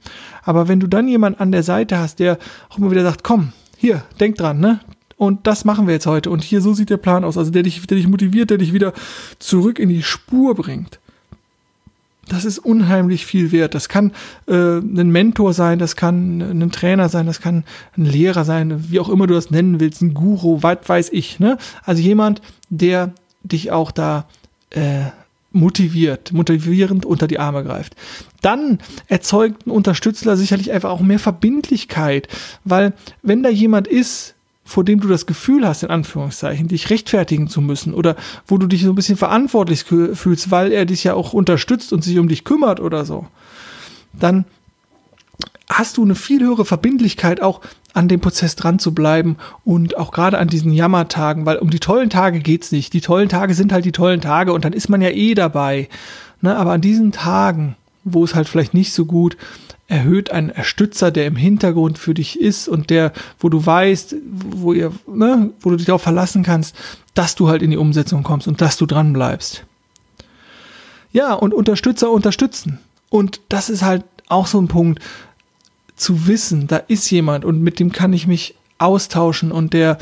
Aber 0.44 0.70
wenn 0.70 0.80
du 0.80 0.88
dann 0.88 1.10
jemanden 1.10 1.42
an 1.42 1.52
der 1.52 1.64
Seite 1.64 1.98
hast, 1.98 2.20
der 2.20 2.38
auch 2.70 2.78
immer 2.78 2.92
wieder 2.92 3.04
sagt, 3.04 3.24
komm, 3.24 3.52
hier, 3.78 4.04
denk 4.22 4.38
dran, 4.38 4.60
ne? 4.60 4.80
Und 5.18 5.48
das 5.48 5.66
machen 5.66 5.86
wir 5.86 5.94
jetzt 5.94 6.08
heute. 6.08 6.30
Und 6.30 6.44
hier, 6.44 6.62
so 6.62 6.74
sieht 6.74 6.90
der 6.90 6.98
Plan 6.98 7.24
aus. 7.24 7.38
Also 7.38 7.52
der 7.52 7.64
dich, 7.64 7.86
der 7.86 7.98
dich 7.98 8.08
motiviert, 8.08 8.50
der 8.50 8.58
dich 8.58 8.74
wieder 8.74 8.94
zurück 9.40 9.80
in 9.80 9.90
die 9.90 10.02
Spur 10.02 10.56
bringt 10.56 11.00
das 12.28 12.46
ist 12.46 12.60
unheimlich 12.60 13.26
viel 13.26 13.52
wert. 13.52 13.76
Das 13.76 13.90
kann 13.90 14.12
äh, 14.48 14.78
ein 14.78 15.10
Mentor 15.10 15.54
sein, 15.54 15.80
das 15.80 15.96
kann 15.96 16.42
ein 16.42 16.72
Trainer 16.72 17.10
sein, 17.10 17.26
das 17.26 17.42
kann 17.42 17.64
ein 17.98 18.06
Lehrer 18.06 18.46
sein, 18.46 18.90
wie 18.90 19.00
auch 19.00 19.10
immer 19.10 19.28
du 19.28 19.34
das 19.34 19.52
nennen 19.52 19.80
willst, 19.80 20.02
ein 20.02 20.14
Guru, 20.14 20.64
weit 20.64 20.88
weiß 20.88 21.10
ich. 21.12 21.40
Ne? 21.40 21.58
Also 21.84 22.02
jemand, 22.02 22.42
der 22.70 23.12
dich 23.44 23.72
auch 23.72 23.92
da 23.92 24.26
äh, 24.70 25.06
motiviert, 25.52 26.34
motivierend 26.34 27.06
unter 27.06 27.28
die 27.28 27.40
Arme 27.40 27.64
greift. 27.64 27.96
Dann 28.42 28.80
erzeugt 29.08 29.68
ein 29.68 29.72
Unterstützer 29.72 30.36
sicherlich 30.36 30.72
einfach 30.72 30.90
auch 30.90 31.02
mehr 31.02 31.20
Verbindlichkeit, 31.20 32.28
weil 32.64 32.94
wenn 33.22 33.44
da 33.44 33.50
jemand 33.50 33.88
ist, 33.88 34.33
vor 34.66 34.84
dem 34.84 35.00
du 35.00 35.08
das 35.08 35.26
Gefühl 35.26 35.68
hast, 35.68 35.84
in 35.84 35.90
Anführungszeichen, 35.90 36.68
dich 36.68 36.90
rechtfertigen 36.90 37.48
zu 37.48 37.62
müssen 37.62 37.94
oder 37.94 38.16
wo 38.48 38.58
du 38.58 38.68
dich 38.68 38.84
so 38.84 38.90
ein 38.90 38.96
bisschen 38.96 39.18
verantwortlich 39.18 39.84
fühlst, 39.84 40.52
weil 40.52 40.72
er 40.72 40.86
dich 40.86 41.04
ja 41.04 41.14
auch 41.14 41.34
unterstützt 41.34 41.92
und 41.92 42.04
sich 42.04 42.18
um 42.18 42.28
dich 42.28 42.44
kümmert 42.44 42.80
oder 42.80 43.06
so, 43.06 43.28
dann 44.14 44.46
hast 45.70 45.98
du 45.98 46.04
eine 46.04 46.16
viel 46.16 46.42
höhere 46.42 46.66
Verbindlichkeit 46.66 47.42
auch 47.42 47.62
an 47.94 48.08
dem 48.08 48.22
Prozess 48.22 48.56
dran 48.56 48.80
zu 48.80 48.94
bleiben 48.94 49.38
und 49.64 49.98
auch 49.98 50.12
gerade 50.12 50.40
an 50.40 50.48
diesen 50.48 50.72
Jammertagen, 50.72 51.46
weil 51.46 51.58
um 51.58 51.70
die 51.70 51.80
tollen 51.80 52.10
Tage 52.10 52.40
geht's 52.40 52.72
nicht. 52.72 52.94
Die 52.94 53.02
tollen 53.02 53.30
Tage 53.30 53.54
sind 53.54 53.72
halt 53.72 53.86
die 53.86 53.92
tollen 53.92 54.22
Tage 54.22 54.54
und 54.54 54.66
dann 54.66 54.74
ist 54.74 54.90
man 54.90 55.02
ja 55.02 55.10
eh 55.10 55.34
dabei. 55.36 55.90
Ne? 56.42 56.56
Aber 56.56 56.72
an 56.72 56.82
diesen 56.82 57.12
Tagen, 57.12 57.76
wo 58.04 58.24
es 58.24 58.36
halt 58.36 58.48
vielleicht 58.48 58.74
nicht 58.74 58.94
so 58.94 59.06
gut 59.06 59.38
erhöht 59.88 60.32
ein 60.32 60.50
Erstützer, 60.50 61.12
der 61.12 61.28
im 61.28 61.36
Hintergrund 61.36 61.98
für 62.00 62.14
dich 62.14 62.40
ist 62.40 62.68
und 62.68 62.90
der, 62.90 63.12
wo 63.40 63.50
du 63.50 63.64
weißt, 63.64 64.16
wo 64.24 64.74
ihr, 64.74 64.92
ne, 65.08 65.52
wo 65.60 65.70
du 65.70 65.76
dich 65.76 65.86
darauf 65.86 66.02
verlassen 66.02 66.42
kannst, 66.42 66.76
dass 67.14 67.36
du 67.36 67.48
halt 67.50 67.62
in 67.62 67.72
die 67.72 67.78
Umsetzung 67.78 68.24
kommst 68.24 68.48
und 68.48 68.62
dass 68.62 68.78
du 68.78 68.86
dran 68.86 69.14
bleibst. 69.14 69.66
Ja, 71.12 71.34
und 71.34 71.54
Unterstützer 71.54 72.10
unterstützen. 72.10 72.80
Und 73.10 73.42
das 73.50 73.70
ist 73.70 73.84
halt 73.84 74.04
auch 74.30 74.48
so 74.48 74.60
ein 74.60 74.68
Punkt, 74.68 75.00
zu 75.96 76.26
wissen, 76.28 76.68
da 76.68 76.78
ist 76.78 77.10
jemand 77.12 77.46
und 77.46 77.62
mit 77.62 77.80
dem 77.80 77.92
kann 77.92 78.14
ich 78.14 78.26
mich 78.26 78.56
austauschen 78.80 79.52
und 79.52 79.74
der 79.74 80.00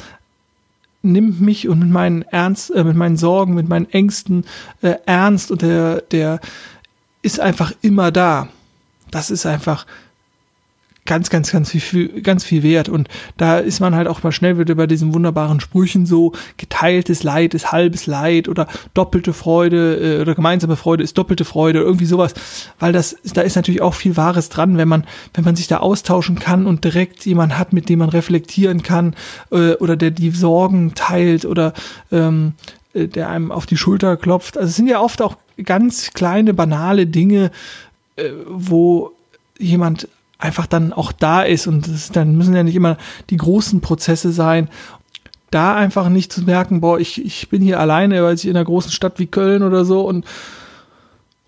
nimmt 1.04 1.42
mich 1.42 1.68
und 1.68 1.80
mit 1.80 1.90
meinen 1.90 2.22
Ernst, 2.22 2.74
äh, 2.74 2.84
mit 2.84 2.96
meinen 2.96 3.18
Sorgen, 3.18 3.56
mit 3.56 3.68
meinen 3.68 3.90
Ängsten 3.90 4.46
äh, 4.82 4.96
ernst 5.06 5.52
und 5.52 5.62
der, 5.64 6.02
der 6.02 6.40
ist 7.22 7.40
einfach 7.40 7.72
immer 7.82 8.12
da 8.12 8.48
das 9.12 9.30
ist 9.30 9.46
einfach 9.46 9.86
ganz, 11.04 11.32
ganz, 11.32 11.52
ganz 11.52 11.72
viel, 11.72 12.22
ganz 12.22 12.44
viel 12.44 12.62
wert. 12.62 12.88
Und 12.88 13.10
da 13.36 13.58
ist 13.58 13.80
man 13.80 13.96
halt 13.96 14.08
auch 14.08 14.22
mal 14.22 14.32
schnell 14.32 14.60
wieder 14.60 14.76
bei 14.76 14.86
diesen 14.86 15.16
wunderbaren 15.16 15.60
Sprüchen 15.60 16.06
so, 16.06 16.32
geteiltes 16.58 17.24
Leid 17.24 17.56
ist 17.56 17.72
halbes 17.72 18.06
Leid 18.06 18.48
oder 18.48 18.68
doppelte 18.94 19.34
Freude 19.34 20.20
äh, 20.20 20.22
oder 20.22 20.36
gemeinsame 20.36 20.76
Freude 20.76 21.04
ist 21.04 21.18
doppelte 21.18 21.44
Freude, 21.44 21.80
irgendwie 21.80 22.06
sowas. 22.06 22.36
Weil 22.80 22.94
das, 22.94 23.18
da 23.34 23.42
ist 23.42 23.56
natürlich 23.56 23.82
auch 23.82 23.96
viel 23.96 24.16
Wahres 24.16 24.50
dran, 24.50 24.78
wenn 24.78 24.88
man, 24.88 25.06
wenn 25.34 25.44
man 25.44 25.56
sich 25.56 25.68
da 25.68 25.78
austauschen 25.78 26.38
kann 26.38 26.68
und 26.68 26.84
direkt 26.84 27.26
jemand 27.26 27.58
hat, 27.58 27.74
mit 27.74 27.90
dem 27.90 28.00
man 28.00 28.10
reflektieren 28.10 28.84
kann 28.84 29.16
äh, 29.52 29.74
oder 29.74 29.96
der 29.96 30.12
die 30.12 30.30
Sorgen 30.30 30.94
teilt 30.94 31.46
oder 31.46 31.74
ähm, 32.12 32.54
äh, 32.94 33.08
der 33.08 33.30
einem 33.30 33.52
auf 33.52 33.66
die 33.66 33.78
Schulter 33.78 34.18
klopft. 34.18 34.56
Also 34.56 34.70
es 34.70 34.76
sind 34.76 34.88
ja 34.88 35.02
oft 35.02 35.22
auch 35.24 35.36
ganz 35.64 36.12
kleine, 36.14 36.54
banale 36.54 37.08
Dinge, 37.08 37.52
äh, 38.16 38.30
wo 38.48 39.12
jemand 39.58 40.08
einfach 40.38 40.66
dann 40.66 40.92
auch 40.92 41.12
da 41.12 41.44
ist 41.44 41.68
und 41.68 41.88
das, 41.88 42.12
dann 42.12 42.36
müssen 42.36 42.56
ja 42.56 42.64
nicht 42.64 42.76
immer 42.76 42.98
die 43.30 43.38
großen 43.38 43.82
Prozesse 43.82 44.32
sein. 44.32 44.70
Da 45.52 45.76
einfach 45.76 46.10
nicht 46.10 46.32
zu 46.32 46.44
merken, 46.44 46.82
boah, 46.82 47.00
ich, 47.00 47.24
ich 47.24 47.50
bin 47.50 47.62
hier 47.62 47.80
alleine, 47.80 48.24
weil 48.24 48.36
ich 48.36 48.46
in 48.46 48.56
einer 48.56 48.66
großen 48.66 48.92
Stadt 48.92 49.20
wie 49.20 49.28
Köln 49.28 49.64
oder 49.64 49.86
so 49.86 50.02
und 50.02 50.26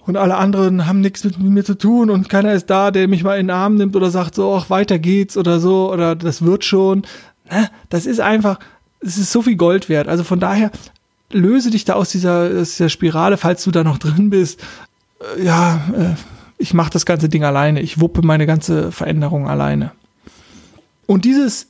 und 0.05 0.17
alle 0.17 0.35
anderen 0.35 0.85
haben 0.85 0.99
nichts 0.99 1.23
mit 1.23 1.39
mir 1.39 1.63
zu 1.63 1.77
tun 1.77 2.09
und 2.09 2.27
keiner 2.27 2.51
ist 2.51 2.69
da, 2.69 2.91
der 2.91 3.07
mich 3.07 3.23
mal 3.23 3.39
in 3.39 3.47
den 3.47 3.55
Arm 3.55 3.75
nimmt 3.75 3.95
oder 3.95 4.11
sagt 4.11 4.35
so, 4.35 4.53
ach, 4.53 4.69
weiter 4.69 4.99
geht's 4.99 5.37
oder 5.37 5.61
so 5.61 5.91
oder 5.93 6.15
das 6.15 6.43
wird 6.43 6.65
schon. 6.65 7.03
Ne? 7.49 7.69
Das 7.89 8.05
ist 8.05 8.19
einfach, 8.19 8.59
es 8.99 9.17
ist 9.17 9.31
so 9.31 9.41
viel 9.41 9.55
Gold 9.55 9.87
wert. 9.87 10.09
Also 10.09 10.25
von 10.25 10.41
daher 10.41 10.71
löse 11.33 11.71
dich 11.71 11.85
da 11.85 11.93
aus 11.93 12.09
dieser, 12.09 12.61
aus 12.61 12.71
dieser 12.71 12.89
Spirale, 12.89 13.37
falls 13.37 13.63
du 13.63 13.71
da 13.71 13.83
noch 13.83 13.97
drin 13.97 14.29
bist. 14.29 14.61
Äh, 15.37 15.43
ja, 15.43 15.75
äh, 15.95 16.15
ich 16.57 16.73
mache 16.73 16.91
das 16.91 17.05
ganze 17.05 17.29
Ding 17.29 17.43
alleine, 17.43 17.81
ich 17.81 17.99
wuppe 17.99 18.21
meine 18.21 18.45
ganze 18.45 18.91
Veränderung 18.91 19.47
alleine. 19.47 19.91
Und 21.05 21.25
dieses 21.25 21.67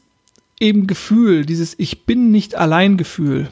eben 0.59 0.87
Gefühl, 0.87 1.45
dieses 1.45 1.73
Ich 1.77 2.05
bin 2.05 2.31
nicht 2.31 2.55
allein 2.55 2.97
Gefühl, 2.97 3.49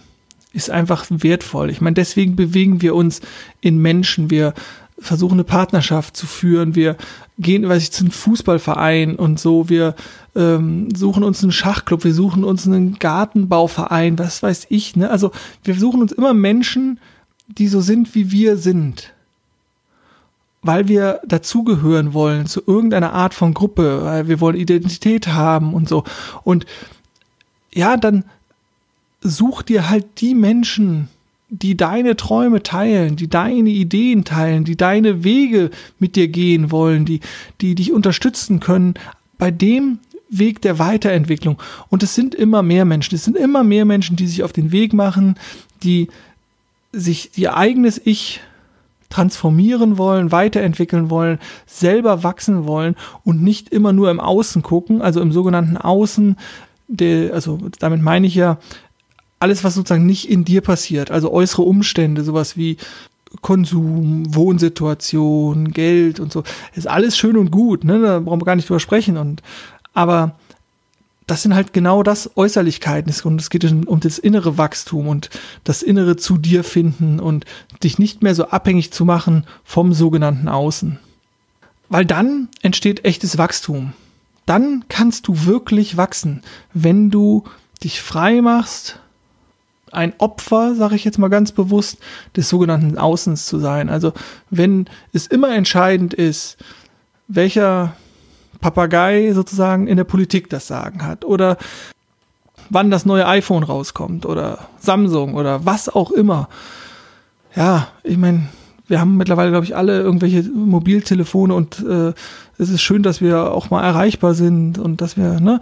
ist 0.54 0.70
einfach 0.70 1.06
wertvoll. 1.10 1.70
Ich 1.70 1.82
meine, 1.82 1.96
deswegen 1.96 2.36
bewegen 2.36 2.82
wir 2.82 2.94
uns 2.96 3.22
in 3.62 3.80
Menschen, 3.80 4.30
wir 4.30 4.54
versuchen 5.02 5.34
eine 5.34 5.44
Partnerschaft 5.44 6.16
zu 6.16 6.28
führen, 6.28 6.76
wir 6.76 6.96
gehen, 7.40 7.68
weiß 7.68 7.84
ich, 7.84 7.92
zu 7.92 8.04
einem 8.04 8.12
Fußballverein 8.12 9.16
und 9.16 9.40
so, 9.40 9.68
wir 9.68 9.96
ähm, 10.36 10.94
suchen 10.96 11.24
uns 11.24 11.44
einen 11.44 11.52
Schachclub, 11.52 12.04
wir 12.04 12.14
suchen 12.14 12.44
uns 12.44 12.68
einen 12.68 13.00
Gartenbauverein, 13.00 14.18
was 14.20 14.44
weiß 14.44 14.68
ich, 14.70 14.96
ne? 14.96 15.10
Also 15.10 15.32
wir 15.64 15.76
suchen 15.76 16.02
uns 16.02 16.12
immer 16.12 16.34
Menschen, 16.34 17.00
die 17.48 17.68
so 17.68 17.82
sind, 17.82 18.16
wie 18.16 18.32
wir 18.32 18.58
sind 18.58 19.14
weil 20.62 20.88
wir 20.88 21.22
dazugehören 21.26 22.14
wollen 22.14 22.46
zu 22.46 22.62
irgendeiner 22.66 23.14
Art 23.14 23.34
von 23.34 23.54
Gruppe, 23.54 24.04
weil 24.04 24.28
wir 24.28 24.40
wollen 24.40 24.56
Identität 24.56 25.28
haben 25.28 25.74
und 25.74 25.90
so. 25.90 26.04
Und 26.44 26.66
ja, 27.74 27.98
dann 27.98 28.26
such 29.22 29.64
dir 29.64 29.90
halt 29.90 30.22
die 30.22 30.36
Menschen, 30.36 31.10
die 31.54 31.76
deine 31.76 32.16
Träume 32.16 32.64
teilen, 32.64 33.18
die 33.18 33.28
deine 33.28 33.70
Ideen 33.70 34.24
teilen, 34.24 34.64
die 34.64 34.78
deine 34.78 35.26
Wege 35.26 35.70
mit 36.00 36.16
dir 36.16 36.30
gehen 36.30 36.72
wollen, 36.72 37.04
die, 37.04 37.20
die 37.60 37.76
dich 37.76 37.92
unterstützen 37.92 38.62
können 38.62 38.94
bei 39.38 39.52
dem 39.52 40.00
Weg 40.30 40.62
der 40.62 40.80
Weiterentwicklung. 40.80 41.62
Und 41.90 42.04
es 42.04 42.16
sind 42.16 42.34
immer 42.34 42.64
mehr 42.64 42.86
Menschen, 42.86 43.16
es 43.16 43.26
sind 43.26 43.36
immer 43.36 43.66
mehr 43.66 43.84
Menschen, 43.84 44.16
die 44.16 44.28
sich 44.28 44.44
auf 44.44 44.54
den 44.54 44.72
Weg 44.72 44.94
machen, 44.94 45.36
die 45.84 46.08
sich 46.94 47.38
ihr 47.38 47.58
eigenes 47.58 48.00
Ich 48.04 48.40
transformieren 49.10 49.98
wollen, 49.98 50.32
weiterentwickeln 50.32 51.10
wollen, 51.10 51.38
selber 51.66 52.24
wachsen 52.24 52.66
wollen 52.66 52.96
und 53.26 53.44
nicht 53.44 53.68
immer 53.70 53.92
nur 53.92 54.10
im 54.10 54.22
Außen 54.22 54.62
gucken, 54.62 55.02
also 55.02 55.20
im 55.20 55.34
sogenannten 55.34 55.76
Außen, 55.76 56.38
der, 56.88 57.34
also 57.34 57.60
damit 57.80 58.02
meine 58.02 58.28
ich 58.28 58.36
ja 58.36 58.58
alles, 59.42 59.64
was 59.64 59.74
sozusagen 59.74 60.06
nicht 60.06 60.30
in 60.30 60.46
dir 60.46 60.62
passiert, 60.62 61.12
also 61.12 61.32
äußere 61.32 61.64
Umstände, 61.64 62.24
sowas 62.24 62.58
wie 62.58 62.78
Konsum, 63.42 64.36
Wohnsituation, 64.36 65.72
Geld 65.72 66.20
und 66.20 66.32
so, 66.32 66.44
ist 66.76 66.88
alles 66.88 67.18
schön 67.18 67.38
und 67.38 67.50
gut, 67.50 67.84
ne? 67.84 68.02
Da 68.02 68.20
brauchen 68.20 68.42
wir 68.42 68.46
gar 68.46 68.56
nicht 68.56 68.68
drüber 68.68 68.80
sprechen. 68.80 69.18
Und 69.18 69.42
aber 69.94 70.36
das 71.28 71.44
sind 71.44 71.56
halt 71.56 71.72
genau 71.72 72.04
das 72.04 72.36
Äußerlichkeiten 72.36 73.14
und 73.24 73.40
es 73.40 73.50
geht 73.50 73.64
um 73.64 74.00
das 74.02 74.20
innere 74.20 74.58
Wachstum 74.58 75.08
und 75.08 75.30
das 75.64 75.82
innere 75.82 76.18
zu 76.18 76.38
dir 76.38 76.64
finden 76.66 77.22
und 77.22 77.46
dich 77.84 78.00
nicht 78.00 78.22
mehr 78.22 78.36
so 78.36 78.48
abhängig 78.48 78.92
zu 78.92 79.06
machen 79.06 79.46
vom 79.64 79.94
sogenannten 79.94 80.50
Außen. 80.50 81.00
Weil 81.88 82.06
dann 82.06 82.50
entsteht 82.62 83.06
echtes 83.06 83.38
Wachstum. 83.38 83.94
dann 84.46 84.84
kannst 84.90 85.28
du 85.28 85.46
wirklich 85.46 85.96
wachsen, 85.98 86.42
wenn 86.74 87.10
du 87.10 87.46
dich 87.84 88.02
frei 88.02 88.42
machst, 88.42 89.00
ein 89.92 90.14
Opfer, 90.18 90.76
sage 90.76 90.96
ich 90.96 91.04
jetzt 91.04 91.18
mal 91.18 91.30
ganz 91.30 91.52
bewusst, 91.52 92.00
des 92.36 92.50
sogenannten 92.50 92.98
Außens 92.98 93.46
zu 93.46 93.60
sein. 93.60 93.90
Also 93.90 94.14
wenn 94.50 94.86
es 95.14 95.28
immer 95.28 95.54
entscheidend 95.54 96.14
ist, 96.14 96.58
welcher 97.28 97.94
Papagei 98.60 99.34
sozusagen 99.34 99.88
in 99.88 99.98
der 99.98 100.04
Politik 100.04 100.50
das 100.50 100.68
Sagen 100.68 101.06
hat 101.06 101.26
oder 101.26 101.58
wann 102.70 102.92
das 102.92 103.06
neue 103.06 103.28
iPhone 103.28 103.64
rauskommt 103.64 104.26
oder 104.26 104.60
Samsung 104.80 105.36
oder 105.36 105.66
was 105.66 105.90
auch 105.90 106.12
immer. 106.12 106.48
Ja, 107.56 107.90
ich 108.04 108.18
meine, 108.18 108.48
wir 108.88 109.00
haben 109.00 109.18
mittlerweile, 109.18 109.52
glaube 109.52 109.66
ich, 109.66 109.76
alle 109.76 110.00
irgendwelche 110.00 110.44
Mobiltelefone 110.44 111.54
und 111.54 111.80
äh, 111.80 112.14
es 112.58 112.70
ist 112.70 112.82
schön, 112.82 113.04
dass 113.04 113.22
wir 113.22 113.52
auch 113.52 113.70
mal 113.70 113.84
erreichbar 113.84 114.34
sind 114.34 114.78
und 114.78 115.02
dass 115.02 115.18
wir, 115.18 115.40
ne, 115.40 115.60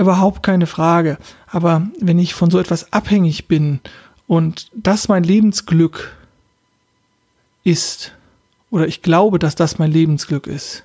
überhaupt 0.00 0.42
keine 0.42 0.66
Frage. 0.66 1.18
Aber 1.46 1.88
wenn 2.00 2.18
ich 2.18 2.34
von 2.34 2.50
so 2.50 2.58
etwas 2.58 2.92
abhängig 2.92 3.46
bin 3.46 3.80
und 4.26 4.70
das 4.74 5.08
mein 5.08 5.24
Lebensglück 5.24 6.16
ist, 7.64 8.12
oder 8.70 8.86
ich 8.86 9.02
glaube, 9.02 9.38
dass 9.38 9.54
das 9.54 9.78
mein 9.78 9.92
Lebensglück 9.92 10.46
ist, 10.46 10.84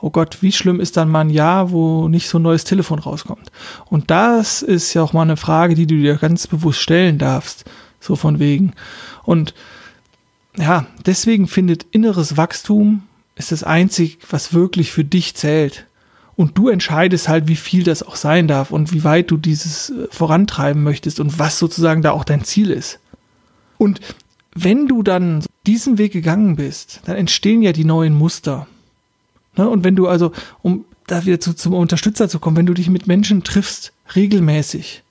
oh 0.00 0.10
Gott, 0.10 0.38
wie 0.42 0.52
schlimm 0.52 0.80
ist 0.80 0.96
dann 0.96 1.08
mal 1.08 1.22
ein 1.22 1.30
Jahr, 1.30 1.70
wo 1.70 2.08
nicht 2.08 2.28
so 2.28 2.38
ein 2.38 2.42
neues 2.42 2.64
Telefon 2.64 2.98
rauskommt? 2.98 3.50
Und 3.86 4.10
das 4.10 4.62
ist 4.62 4.94
ja 4.94 5.02
auch 5.02 5.12
mal 5.12 5.22
eine 5.22 5.36
Frage, 5.36 5.74
die 5.74 5.86
du 5.86 5.96
dir 5.96 6.16
ganz 6.16 6.46
bewusst 6.46 6.80
stellen 6.80 7.18
darfst, 7.18 7.64
so 8.00 8.14
von 8.14 8.38
wegen. 8.38 8.74
Und 9.24 9.54
ja, 10.56 10.86
deswegen 11.06 11.48
findet 11.48 11.86
inneres 11.90 12.36
Wachstum 12.36 13.02
ist 13.36 13.52
das 13.52 13.62
einzig, 13.62 14.18
was 14.30 14.52
wirklich 14.52 14.90
für 14.90 15.04
dich 15.04 15.36
zählt. 15.36 15.86
Und 16.38 16.56
du 16.56 16.68
entscheidest 16.68 17.28
halt, 17.28 17.48
wie 17.48 17.56
viel 17.56 17.82
das 17.82 18.04
auch 18.04 18.14
sein 18.14 18.46
darf 18.46 18.70
und 18.70 18.92
wie 18.92 19.02
weit 19.02 19.28
du 19.32 19.36
dieses 19.36 19.90
äh, 19.90 20.06
vorantreiben 20.08 20.84
möchtest 20.84 21.18
und 21.18 21.40
was 21.40 21.58
sozusagen 21.58 22.00
da 22.00 22.12
auch 22.12 22.22
dein 22.22 22.44
Ziel 22.44 22.70
ist. 22.70 23.00
Und 23.76 24.00
wenn 24.54 24.86
du 24.86 25.02
dann 25.02 25.44
diesen 25.66 25.98
Weg 25.98 26.12
gegangen 26.12 26.54
bist, 26.54 27.00
dann 27.06 27.16
entstehen 27.16 27.60
ja 27.60 27.72
die 27.72 27.84
neuen 27.84 28.14
Muster. 28.14 28.68
Ne? 29.56 29.68
Und 29.68 29.82
wenn 29.82 29.96
du 29.96 30.06
also, 30.06 30.30
um 30.62 30.84
da 31.08 31.26
wieder 31.26 31.40
zu, 31.40 31.54
zum 31.54 31.74
Unterstützer 31.74 32.28
zu 32.28 32.38
kommen, 32.38 32.56
wenn 32.56 32.66
du 32.66 32.74
dich 32.74 32.88
mit 32.88 33.08
Menschen 33.08 33.42
triffst, 33.42 33.92
regelmäßig, 34.14 35.02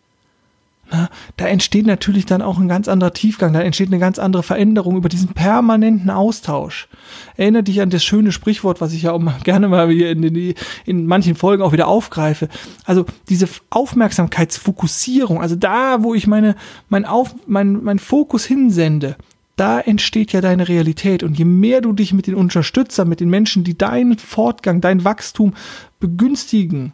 na, 0.89 1.09
da 1.35 1.47
entsteht 1.47 1.85
natürlich 1.85 2.25
dann 2.25 2.41
auch 2.41 2.57
ein 2.57 2.67
ganz 2.67 2.87
anderer 2.87 3.13
Tiefgang, 3.13 3.51
da 3.51 3.61
entsteht 3.61 3.89
eine 3.89 3.99
ganz 3.99 4.19
andere 4.19 4.43
Veränderung 4.43 4.95
über 4.95 5.09
diesen 5.09 5.29
permanenten 5.29 6.09
Austausch. 6.09 6.87
Erinnere 7.35 7.63
dich 7.63 7.81
an 7.81 7.89
das 7.89 8.03
schöne 8.03 8.31
Sprichwort, 8.31 8.79
was 8.79 8.93
ich 8.93 9.03
ja 9.03 9.11
auch 9.11 9.21
gerne 9.43 9.67
mal 9.67 9.89
hier 9.89 10.11
in, 10.11 10.23
in, 10.23 10.53
in 10.85 11.05
manchen 11.05 11.35
Folgen 11.35 11.61
auch 11.61 11.73
wieder 11.73 11.87
aufgreife. 11.87 12.47
Also 12.85 13.05
diese 13.27 13.49
Aufmerksamkeitsfokussierung, 13.69 15.41
also 15.41 15.55
da, 15.55 16.03
wo 16.03 16.13
ich 16.13 16.27
meine, 16.27 16.55
mein, 16.89 17.05
Auf, 17.05 17.35
mein, 17.47 17.83
mein 17.83 17.99
Fokus 17.99 18.45
hinsende, 18.45 19.17
da 19.57 19.79
entsteht 19.79 20.31
ja 20.31 20.39
deine 20.39 20.69
Realität. 20.69 21.23
Und 21.23 21.37
je 21.37 21.45
mehr 21.45 21.81
du 21.81 21.91
dich 21.91 22.13
mit 22.13 22.27
den 22.27 22.35
Unterstützern, 22.35 23.09
mit 23.09 23.19
den 23.19 23.29
Menschen, 23.29 23.63
die 23.63 23.77
deinen 23.77 24.17
Fortgang, 24.17 24.79
dein 24.79 25.03
Wachstum 25.03 25.53
begünstigen, 25.99 26.93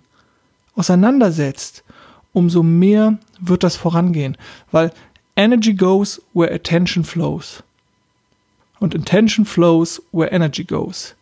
auseinandersetzt, 0.76 1.83
umso 2.34 2.64
mehr 2.64 3.18
wird 3.40 3.64
das 3.64 3.76
vorangehen. 3.76 4.38
Weil 4.72 4.92
Energy 5.36 5.74
goes 5.74 6.22
where 6.34 6.54
attention 6.54 7.04
flows. 7.04 7.64
Und 8.80 8.96
attention 8.96 9.46
flows 9.46 10.02
where 10.12 10.32
energy 10.32 10.64
goes. 10.64 11.16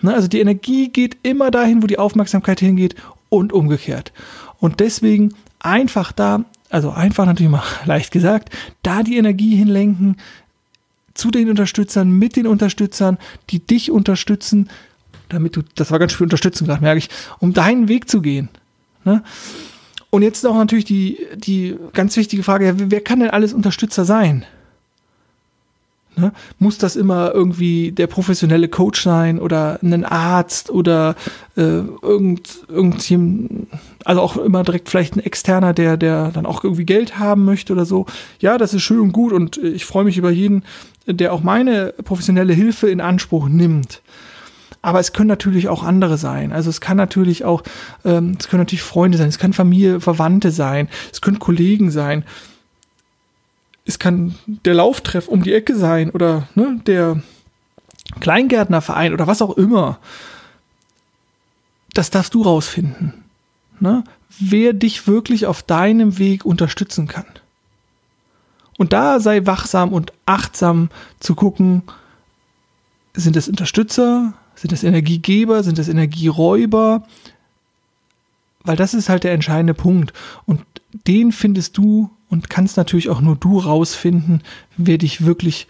Ne, 0.00 0.14
also 0.14 0.28
die 0.28 0.40
Energie 0.40 0.88
geht 0.88 1.18
immer 1.22 1.50
dahin, 1.50 1.82
wo 1.82 1.86
die 1.86 1.98
Aufmerksamkeit 1.98 2.60
hingeht 2.60 2.94
und 3.28 3.52
umgekehrt. 3.52 4.12
Und 4.58 4.80
deswegen 4.80 5.34
einfach 5.60 6.12
da, 6.12 6.44
also 6.70 6.90
einfach 6.90 7.26
natürlich 7.26 7.50
mal 7.50 7.62
leicht 7.84 8.10
gesagt, 8.10 8.50
da 8.82 9.02
die 9.02 9.18
Energie 9.18 9.56
hinlenken, 9.56 10.16
zu 11.14 11.30
den 11.30 11.48
Unterstützern, 11.48 12.10
mit 12.10 12.34
den 12.34 12.46
Unterstützern, 12.46 13.18
die 13.50 13.60
dich 13.60 13.90
unterstützen, 13.90 14.68
damit 15.28 15.54
du, 15.56 15.62
das 15.76 15.90
war 15.92 16.00
ganz 16.00 16.12
schön 16.12 16.24
unterstützen 16.24 16.66
gerade, 16.66 16.82
merke 16.82 16.98
ich, 16.98 17.08
um 17.38 17.52
deinen 17.52 17.88
Weg 17.88 18.10
zu 18.10 18.20
gehen. 18.20 18.48
Ne? 19.04 19.22
Und 20.14 20.22
jetzt 20.22 20.46
auch 20.46 20.54
natürlich 20.54 20.84
die, 20.84 21.18
die 21.34 21.74
ganz 21.92 22.16
wichtige 22.16 22.44
Frage, 22.44 22.72
wer 22.76 23.00
kann 23.00 23.18
denn 23.18 23.30
alles 23.30 23.52
Unterstützer 23.52 24.04
sein? 24.04 24.46
Ne? 26.14 26.32
Muss 26.60 26.78
das 26.78 26.94
immer 26.94 27.32
irgendwie 27.34 27.90
der 27.90 28.06
professionelle 28.06 28.68
Coach 28.68 29.02
sein 29.02 29.40
oder 29.40 29.80
ein 29.82 30.04
Arzt 30.04 30.70
oder 30.70 31.16
äh, 31.56 31.80
irgend, 32.00 32.60
irgendjemand, 32.68 33.66
also 34.04 34.20
auch 34.20 34.36
immer 34.36 34.62
direkt 34.62 34.88
vielleicht 34.88 35.16
ein 35.16 35.24
externer, 35.24 35.72
der, 35.72 35.96
der 35.96 36.30
dann 36.30 36.46
auch 36.46 36.62
irgendwie 36.62 36.84
Geld 36.86 37.18
haben 37.18 37.44
möchte 37.44 37.72
oder 37.72 37.84
so. 37.84 38.06
Ja, 38.38 38.56
das 38.56 38.72
ist 38.72 38.82
schön 38.82 39.00
und 39.00 39.10
gut 39.10 39.32
und 39.32 39.56
ich 39.56 39.84
freue 39.84 40.04
mich 40.04 40.16
über 40.16 40.30
jeden, 40.30 40.62
der 41.08 41.32
auch 41.32 41.42
meine 41.42 41.92
professionelle 42.04 42.52
Hilfe 42.52 42.88
in 42.88 43.00
Anspruch 43.00 43.48
nimmt. 43.48 44.00
Aber 44.84 45.00
es 45.00 45.14
können 45.14 45.28
natürlich 45.28 45.68
auch 45.68 45.82
andere 45.82 46.18
sein. 46.18 46.52
Also 46.52 46.68
es 46.68 46.78
kann 46.78 46.98
natürlich 46.98 47.42
auch, 47.46 47.62
ähm, 48.04 48.36
es 48.38 48.48
können 48.48 48.60
natürlich 48.60 48.82
Freunde 48.82 49.16
sein, 49.16 49.30
es 49.30 49.38
kann 49.38 49.54
Familie, 49.54 49.98
Verwandte 49.98 50.50
sein, 50.50 50.90
es 51.10 51.22
können 51.22 51.38
Kollegen 51.38 51.90
sein. 51.90 52.22
Es 53.86 53.98
kann 53.98 54.34
der 54.46 54.74
Lauftreff 54.74 55.26
um 55.26 55.42
die 55.42 55.54
Ecke 55.54 55.74
sein 55.74 56.10
oder 56.10 56.48
ne, 56.54 56.82
der 56.84 57.22
Kleingärtnerverein 58.20 59.14
oder 59.14 59.26
was 59.26 59.40
auch 59.40 59.56
immer. 59.56 60.00
Das 61.94 62.10
darfst 62.10 62.34
du 62.34 62.42
rausfinden. 62.42 63.14
Ne? 63.80 64.04
Wer 64.38 64.74
dich 64.74 65.06
wirklich 65.06 65.46
auf 65.46 65.62
deinem 65.62 66.18
Weg 66.18 66.44
unterstützen 66.44 67.08
kann. 67.08 67.24
Und 68.76 68.92
da 68.92 69.18
sei 69.18 69.46
wachsam 69.46 69.94
und 69.94 70.12
achtsam 70.26 70.90
zu 71.20 71.34
gucken, 71.34 71.84
sind 73.14 73.34
es 73.34 73.48
Unterstützer, 73.48 74.34
sind 74.54 74.72
es 74.72 74.84
Energiegeber, 74.84 75.62
sind 75.62 75.78
es 75.78 75.88
Energieräuber? 75.88 77.06
Weil 78.62 78.76
das 78.76 78.94
ist 78.94 79.08
halt 79.08 79.24
der 79.24 79.32
entscheidende 79.32 79.74
Punkt. 79.74 80.12
Und 80.46 80.62
den 81.06 81.32
findest 81.32 81.76
du 81.76 82.10
und 82.28 82.50
kannst 82.50 82.76
natürlich 82.76 83.10
auch 83.10 83.20
nur 83.20 83.36
du 83.36 83.58
rausfinden, 83.58 84.42
wer 84.76 84.98
dich 84.98 85.26
wirklich 85.26 85.66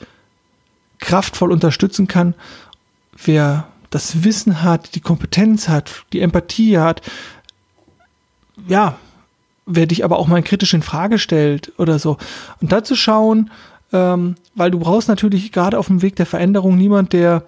kraftvoll 0.99 1.53
unterstützen 1.53 2.07
kann, 2.07 2.35
wer 3.25 3.69
das 3.91 4.25
Wissen 4.25 4.63
hat, 4.63 4.95
die 4.95 5.01
Kompetenz 5.01 5.69
hat, 5.69 6.05
die 6.13 6.21
Empathie 6.21 6.79
hat, 6.79 7.03
ja, 8.67 8.99
wer 9.67 9.87
dich 9.87 10.05
aber 10.05 10.19
auch 10.19 10.27
mal 10.27 10.43
kritisch 10.43 10.75
in 10.75 10.83
Frage 10.83 11.19
stellt 11.19 11.73
oder 11.79 11.99
so. 11.99 12.17
Und 12.61 12.73
dazu 12.73 12.97
schauen, 12.97 13.51
ähm, 13.93 14.35
weil 14.55 14.71
du 14.71 14.79
brauchst 14.79 15.09
natürlich 15.09 15.53
gerade 15.53 15.79
auf 15.79 15.87
dem 15.87 16.03
Weg 16.03 16.17
der 16.17 16.27
Veränderung 16.27 16.77
niemand, 16.77 17.13
der 17.13 17.45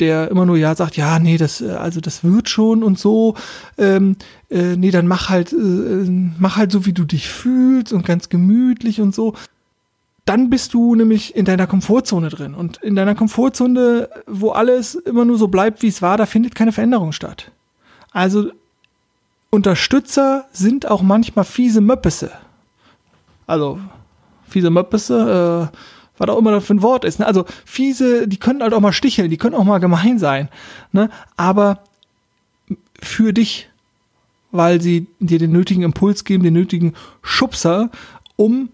der 0.00 0.30
immer 0.30 0.46
nur 0.46 0.56
ja 0.56 0.74
sagt, 0.74 0.96
ja, 0.96 1.18
nee, 1.18 1.36
das, 1.36 1.62
also 1.62 2.00
das 2.00 2.24
wird 2.24 2.48
schon 2.48 2.82
und 2.82 2.98
so, 2.98 3.34
ähm, 3.78 4.16
äh, 4.50 4.76
nee, 4.76 4.90
dann 4.90 5.06
mach 5.06 5.28
halt, 5.28 5.52
äh, 5.52 5.56
mach 6.38 6.56
halt 6.56 6.72
so, 6.72 6.86
wie 6.86 6.92
du 6.92 7.04
dich 7.04 7.28
fühlst 7.28 7.92
und 7.92 8.04
ganz 8.04 8.28
gemütlich 8.28 9.00
und 9.00 9.14
so. 9.14 9.34
Dann 10.24 10.50
bist 10.50 10.74
du 10.74 10.94
nämlich 10.94 11.34
in 11.34 11.44
deiner 11.44 11.66
Komfortzone 11.66 12.28
drin. 12.28 12.54
Und 12.54 12.76
in 12.78 12.94
deiner 12.94 13.14
Komfortzone, 13.14 14.08
wo 14.26 14.50
alles 14.50 14.94
immer 14.94 15.24
nur 15.24 15.36
so 15.36 15.48
bleibt, 15.48 15.82
wie 15.82 15.88
es 15.88 16.00
war, 16.00 16.16
da 16.16 16.26
findet 16.26 16.54
keine 16.54 16.72
Veränderung 16.72 17.12
statt. 17.12 17.50
Also 18.12 18.50
Unterstützer 19.50 20.46
sind 20.52 20.90
auch 20.90 21.02
manchmal 21.02 21.44
fiese 21.44 21.80
Möppisse. 21.80 22.30
Also, 23.46 23.78
fiese 24.48 24.70
Möppisse, 24.70 25.70
äh, 25.72 25.76
was 26.22 26.34
auch 26.34 26.38
immer 26.38 26.52
das 26.52 26.64
für 26.64 26.74
ein 26.74 26.82
Wort 26.82 27.04
ist. 27.04 27.18
Ne? 27.18 27.26
Also 27.26 27.44
fiese, 27.64 28.28
die 28.28 28.38
können 28.38 28.62
halt 28.62 28.74
auch 28.74 28.80
mal 28.80 28.92
sticheln, 28.92 29.30
die 29.30 29.36
können 29.36 29.54
auch 29.54 29.64
mal 29.64 29.78
gemein 29.78 30.18
sein. 30.18 30.48
Ne? 30.92 31.10
Aber 31.36 31.82
für 33.00 33.32
dich, 33.32 33.68
weil 34.52 34.80
sie 34.80 35.06
dir 35.18 35.38
den 35.38 35.52
nötigen 35.52 35.82
Impuls 35.82 36.24
geben, 36.24 36.44
den 36.44 36.54
nötigen 36.54 36.94
Schubser, 37.22 37.90
um 38.36 38.68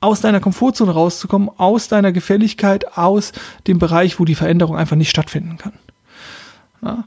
aus 0.00 0.20
deiner 0.20 0.40
Komfortzone 0.40 0.92
rauszukommen, 0.92 1.50
aus 1.56 1.88
deiner 1.88 2.12
Gefälligkeit, 2.12 2.96
aus 2.96 3.32
dem 3.66 3.78
Bereich, 3.78 4.18
wo 4.18 4.24
die 4.24 4.34
Veränderung 4.34 4.76
einfach 4.76 4.96
nicht 4.96 5.10
stattfinden 5.10 5.58
kann. 5.58 5.72
Ja? 6.82 7.04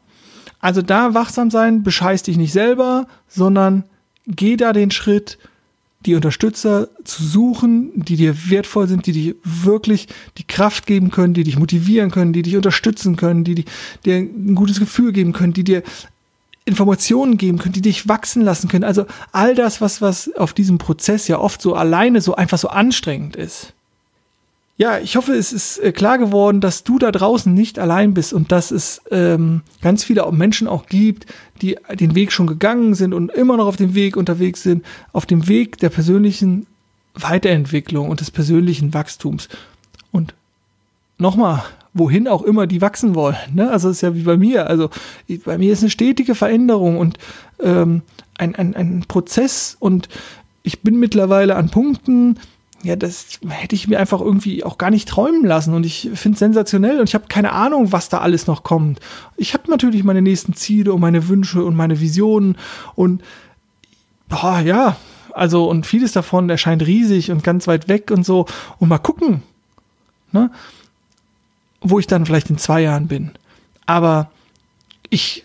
Also 0.59 0.81
da 0.81 1.13
wachsam 1.13 1.51
sein, 1.51 1.83
bescheiß 1.83 2.23
dich 2.23 2.37
nicht 2.37 2.53
selber, 2.53 3.07
sondern 3.27 3.83
geh 4.27 4.57
da 4.57 4.73
den 4.73 4.91
Schritt, 4.91 5.37
die 6.05 6.15
Unterstützer 6.15 6.89
zu 7.03 7.23
suchen, 7.23 7.91
die 7.95 8.15
dir 8.15 8.49
wertvoll 8.49 8.87
sind, 8.87 9.07
die 9.07 9.11
dir 9.11 9.35
wirklich 9.43 10.07
die 10.37 10.45
Kraft 10.45 10.85
geben 10.85 11.11
können, 11.11 11.33
die 11.33 11.43
dich 11.43 11.57
motivieren 11.57 12.11
können, 12.11 12.33
die 12.33 12.43
dich 12.43 12.55
unterstützen 12.55 13.15
können, 13.15 13.43
die 13.43 13.65
dir 14.05 14.15
ein 14.15 14.55
gutes 14.55 14.79
Gefühl 14.79 15.11
geben 15.11 15.33
können, 15.33 15.53
die 15.53 15.63
dir 15.63 15.83
Informationen 16.65 17.37
geben 17.37 17.57
können, 17.57 17.73
die 17.73 17.81
dich 17.81 18.07
wachsen 18.07 18.43
lassen 18.43 18.67
können. 18.67 18.83
Also 18.83 19.05
all 19.31 19.55
das, 19.55 19.81
was, 19.81 20.01
was 20.01 20.33
auf 20.35 20.53
diesem 20.53 20.77
Prozess 20.77 21.27
ja 21.27 21.39
oft 21.39 21.61
so 21.61 21.73
alleine 21.73 22.21
so 22.21 22.35
einfach 22.35 22.57
so 22.57 22.67
anstrengend 22.67 23.35
ist. 23.35 23.73
Ja, 24.79 24.99
ich 24.99 25.15
hoffe, 25.15 25.33
es 25.33 25.53
ist 25.53 25.79
äh, 25.79 25.91
klar 25.91 26.19
geworden, 26.19 26.61
dass 26.61 26.83
du 26.83 26.99
da 26.99 27.11
draußen 27.11 27.51
nicht 27.51 27.79
allein 27.79 28.13
bist 28.13 28.31
und 28.31 28.51
dass 28.51 28.69
es 28.69 29.01
ähm, 29.09 29.61
ganz 29.81 30.03
viele 30.03 30.31
Menschen 30.31 30.67
auch 30.67 30.85
gibt, 30.85 31.25
die 31.63 31.77
den 31.99 32.13
Weg 32.13 32.31
schon 32.31 32.45
gegangen 32.45 32.93
sind 32.93 33.13
und 33.13 33.31
immer 33.31 33.57
noch 33.57 33.65
auf 33.65 33.75
dem 33.75 33.95
Weg 33.95 34.15
unterwegs 34.15 34.61
sind, 34.61 34.85
auf 35.13 35.25
dem 35.25 35.47
Weg 35.47 35.79
der 35.79 35.89
persönlichen 35.89 36.67
Weiterentwicklung 37.15 38.07
und 38.09 38.19
des 38.19 38.29
persönlichen 38.29 38.93
Wachstums. 38.93 39.49
Und 40.11 40.35
nochmal, 41.17 41.63
wohin 41.95 42.27
auch 42.27 42.43
immer 42.43 42.67
die 42.67 42.81
wachsen 42.81 43.15
wollen. 43.15 43.37
Ne? 43.51 43.71
Also 43.71 43.89
es 43.89 43.97
ist 43.97 44.01
ja 44.01 44.13
wie 44.13 44.21
bei 44.21 44.37
mir. 44.37 44.67
Also 44.67 44.91
bei 45.43 45.57
mir 45.57 45.73
ist 45.73 45.81
eine 45.81 45.89
stetige 45.89 46.35
Veränderung 46.35 46.99
und 46.99 47.17
ähm, 47.59 48.03
ein, 48.37 48.53
ein, 48.53 48.75
ein 48.75 49.05
Prozess 49.07 49.75
und 49.79 50.07
ich 50.61 50.81
bin 50.81 50.99
mittlerweile 50.99 51.55
an 51.55 51.71
Punkten, 51.71 52.37
ja, 52.87 52.95
das 52.95 53.39
hätte 53.49 53.75
ich 53.75 53.89
mir 53.89 53.99
einfach 53.99 54.21
irgendwie 54.21 54.63
auch 54.63 54.77
gar 54.77 54.89
nicht 54.89 55.09
träumen 55.09 55.45
lassen. 55.45 55.73
Und 55.73 55.85
ich 55.85 56.09
finde 56.13 56.35
es 56.35 56.39
sensationell 56.39 56.99
und 56.99 57.09
ich 57.09 57.15
habe 57.15 57.25
keine 57.27 57.51
Ahnung, 57.51 57.91
was 57.91 58.07
da 58.07 58.19
alles 58.19 58.47
noch 58.47 58.63
kommt. 58.63 58.99
Ich 59.35 59.53
habe 59.53 59.69
natürlich 59.69 60.05
meine 60.05 60.21
nächsten 60.21 60.53
Ziele 60.53 60.93
und 60.93 61.01
meine 61.01 61.27
Wünsche 61.27 61.65
und 61.65 61.75
meine 61.75 61.99
Visionen 61.99 62.57
und 62.95 63.21
boah, 64.29 64.61
ja, 64.61 64.95
also 65.33 65.69
und 65.69 65.85
vieles 65.85 66.13
davon 66.13 66.49
erscheint 66.49 66.81
riesig 66.87 67.29
und 67.29 67.43
ganz 67.43 67.67
weit 67.67 67.89
weg 67.89 68.09
und 68.09 68.25
so. 68.25 68.45
Und 68.79 68.87
mal 68.87 68.99
gucken, 68.99 69.43
ne, 70.31 70.49
wo 71.81 71.99
ich 71.99 72.07
dann 72.07 72.25
vielleicht 72.25 72.49
in 72.49 72.57
zwei 72.57 72.81
Jahren 72.81 73.07
bin. 73.07 73.31
Aber 73.85 74.31
ich 75.09 75.43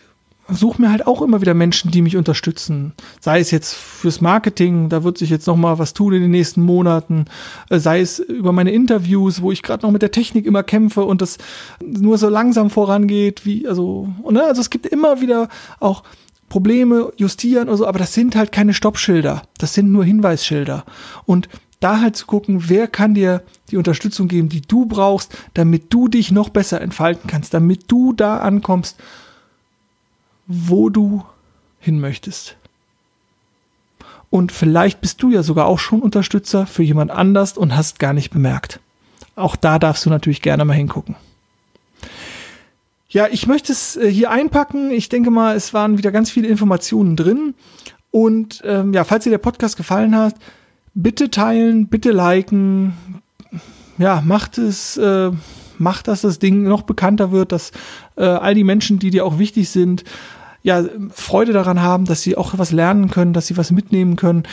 suche 0.55 0.81
mir 0.81 0.91
halt 0.91 1.07
auch 1.07 1.23
immer 1.23 1.41
wieder 1.41 1.55
Menschen, 1.55 1.91
die 1.91 2.03
mich 2.03 2.17
unterstützen. 2.17 2.93
Sei 3.21 3.41
es 3.41 3.51
jetzt 3.51 3.75
fürs 3.75 4.21
Marketing, 4.21 4.89
da 4.89 5.05
wird 5.05 5.19
sich 5.19 5.31
jetzt 5.31 5.47
noch 5.47 5.57
mal 5.57 5.79
was 5.79 5.95
tun 5.95 6.13
in 6.15 6.23
den 6.23 6.31
nächsten 6.31 6.63
Monaten. 6.63 7.27
Äh, 7.71 7.79
sei 7.79 8.01
es 8.01 8.19
über 8.19 8.53
meine 8.53 8.73
Interviews, 8.73 9.43
wo 9.43 9.53
ich 9.53 9.63
gerade 9.63 9.85
noch 9.85 9.93
mit 9.93 10.03
der 10.03 10.11
Technik 10.11 10.47
immer 10.47 10.63
kämpfe 10.63 11.05
und 11.05 11.23
das 11.23 11.39
nur 11.85 12.19
so 12.19 12.29
langsam 12.29 12.71
vorangeht, 12.71 13.45
wie 13.45 13.67
also 13.69 14.09
ne? 14.31 14.45
also 14.45 14.61
es 14.61 14.71
gibt 14.71 14.87
immer 14.87 15.21
wieder 15.21 15.49
auch 15.81 16.03
Probleme 16.49 17.13
justieren 17.17 17.69
oder 17.69 17.79
so, 17.79 17.87
aber 17.87 17.99
das 17.99 18.13
sind 18.13 18.37
halt 18.37 18.53
keine 18.53 18.75
Stoppschilder. 18.75 19.43
Das 19.59 19.75
sind 19.75 19.91
nur 19.91 20.05
Hinweisschilder 20.05 20.85
und 21.25 21.49
da 21.83 22.01
halt 22.01 22.17
zu 22.17 22.27
gucken, 22.27 22.69
wer 22.69 22.87
kann 22.87 23.15
dir 23.15 23.43
die 23.71 23.77
Unterstützung 23.77 24.29
geben, 24.29 24.49
die 24.49 24.61
du 24.61 24.87
brauchst, 24.87 25.37
damit 25.55 25.93
du 25.93 26.09
dich 26.09 26.31
noch 26.31 26.49
besser 26.49 26.81
entfalten 26.81 27.29
kannst, 27.29 27.55
damit 27.55 27.91
du 27.91 28.13
da 28.13 28.39
ankommst, 28.39 28.99
wo 30.47 30.91
du 30.91 31.25
hin 31.79 32.01
möchtest. 32.01 32.57
Und 34.31 34.51
vielleicht 34.51 35.01
bist 35.01 35.23
du 35.23 35.31
ja 35.31 35.43
sogar 35.43 35.67
auch 35.67 35.79
schon 35.79 36.01
Unterstützer 36.01 36.67
für 36.67 36.83
jemand 36.83 37.11
anders 37.11 37.59
und 37.59 37.77
hast 37.77 37.99
gar 37.99 38.15
nicht 38.15 38.31
bemerkt. 38.31 38.81
Auch 39.37 39.57
da 39.57 39.79
darfst 39.79 40.07
du 40.07 40.11
natürlich 40.11 40.43
gerne 40.43 40.65
mal 40.65 40.75
hingucken. 40.75 41.17
Ja, 43.09 43.29
ich 43.31 43.47
möchte 43.47 43.73
es 43.73 43.97
äh, 43.97 44.11
hier 44.11 44.31
einpacken. 44.31 44.91
Ich 44.91 45.11
denke 45.11 45.31
mal, 45.31 45.55
es 45.55 45.75
waren 45.75 45.99
wieder 45.99 46.11
ganz 46.13 46.31
viele 46.31 46.49
Informationen 46.49 47.15
drin. 47.15 47.55
Und 48.11 48.63
ähm, 48.65 48.95
ja, 48.95 49.05
falls 49.05 49.25
dir 49.25 49.31
der 49.31 49.39
Podcast 49.39 49.77
gefallen 49.77 50.17
hat, 50.17 50.35
bitte 50.95 51.31
teilen, 51.31 51.89
bitte 51.89 52.11
liken. 52.11 52.95
Ja, 53.99 54.23
macht 54.25 54.57
es, 54.57 54.97
äh, 54.97 55.31
macht, 55.83 56.09
dass 56.09 56.23
das 56.23 56.39
Ding 56.39 56.63
noch 56.63 56.83
bekannter 56.83 57.33
wird, 57.33 57.53
dass 57.53 57.73
äh, 58.17 58.25
all 58.25 58.55
die 58.55 58.65
Menschen, 58.65 58.99
die 58.99 59.11
dir 59.11 59.27
auch 59.27 59.39
wichtig 59.39 59.69
sind, 59.69 60.05
ja, 60.63 60.85
Freude 61.11 61.53
daran 61.53 61.83
haben, 61.83 62.05
dass 62.05 62.23
sie 62.23 62.37
auch 62.37 62.57
was 62.57 62.73
lernen 62.73 63.11
können, 63.11 63.33
dass 63.33 63.49
sie 63.49 63.57
was 63.57 63.71
mitnehmen 63.71 64.17
können. 64.17 64.45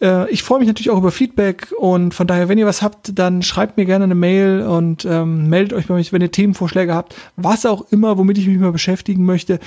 Äh, 0.00 0.30
ich 0.30 0.42
freue 0.42 0.58
mich 0.58 0.68
natürlich 0.68 0.90
auch 0.90 0.98
über 0.98 1.12
Feedback 1.12 1.72
und 1.78 2.12
von 2.14 2.26
daher, 2.26 2.48
wenn 2.48 2.58
ihr 2.58 2.66
was 2.66 2.82
habt, 2.82 3.18
dann 3.18 3.42
schreibt 3.42 3.76
mir 3.76 3.84
gerne 3.84 4.04
eine 4.04 4.14
Mail 4.14 4.62
und 4.62 5.04
ähm, 5.04 5.48
meldet 5.48 5.72
euch 5.72 5.86
bei 5.86 5.94
mich, 5.94 6.12
wenn 6.12 6.22
ihr 6.22 6.30
Themenvorschläge 6.30 6.94
habt, 6.94 7.14
was 7.36 7.66
auch 7.66 7.86
immer, 7.90 8.18
womit 8.18 8.38
ich 8.38 8.46
mich 8.46 8.58
mal 8.58 8.72
beschäftigen 8.72 9.24
möchte. 9.24 9.60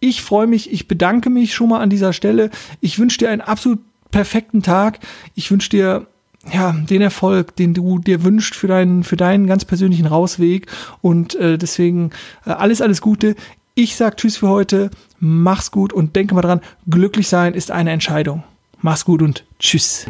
Ich 0.00 0.22
freue 0.22 0.46
mich, 0.46 0.72
ich 0.72 0.88
bedanke 0.88 1.30
mich 1.30 1.54
schon 1.54 1.68
mal 1.68 1.80
an 1.80 1.90
dieser 1.90 2.12
Stelle. 2.12 2.50
Ich 2.80 2.98
wünsche 2.98 3.18
dir 3.18 3.30
einen 3.30 3.40
absolut 3.40 3.80
perfekten 4.10 4.62
Tag. 4.62 4.98
Ich 5.34 5.50
wünsche 5.50 5.70
dir 5.70 6.06
ja, 6.52 6.72
den 6.72 7.02
Erfolg, 7.02 7.54
den 7.56 7.74
du 7.74 7.98
dir 7.98 8.24
wünschst 8.24 8.54
für 8.54 8.66
deinen, 8.66 9.04
für 9.04 9.16
deinen 9.16 9.46
ganz 9.46 9.64
persönlichen 9.64 10.06
Rausweg. 10.06 10.66
Und 11.00 11.34
äh, 11.36 11.58
deswegen 11.58 12.10
äh, 12.46 12.50
alles, 12.50 12.80
alles 12.80 13.00
Gute. 13.00 13.36
Ich 13.74 13.96
sag 13.96 14.16
Tschüss 14.16 14.36
für 14.38 14.48
heute, 14.48 14.90
mach's 15.18 15.70
gut 15.70 15.92
und 15.92 16.16
denke 16.16 16.34
mal 16.34 16.42
dran, 16.42 16.60
glücklich 16.88 17.28
sein 17.28 17.54
ist 17.54 17.70
eine 17.70 17.90
Entscheidung. 17.90 18.42
Mach's 18.80 19.04
gut 19.04 19.22
und 19.22 19.44
Tschüss. 19.58 20.06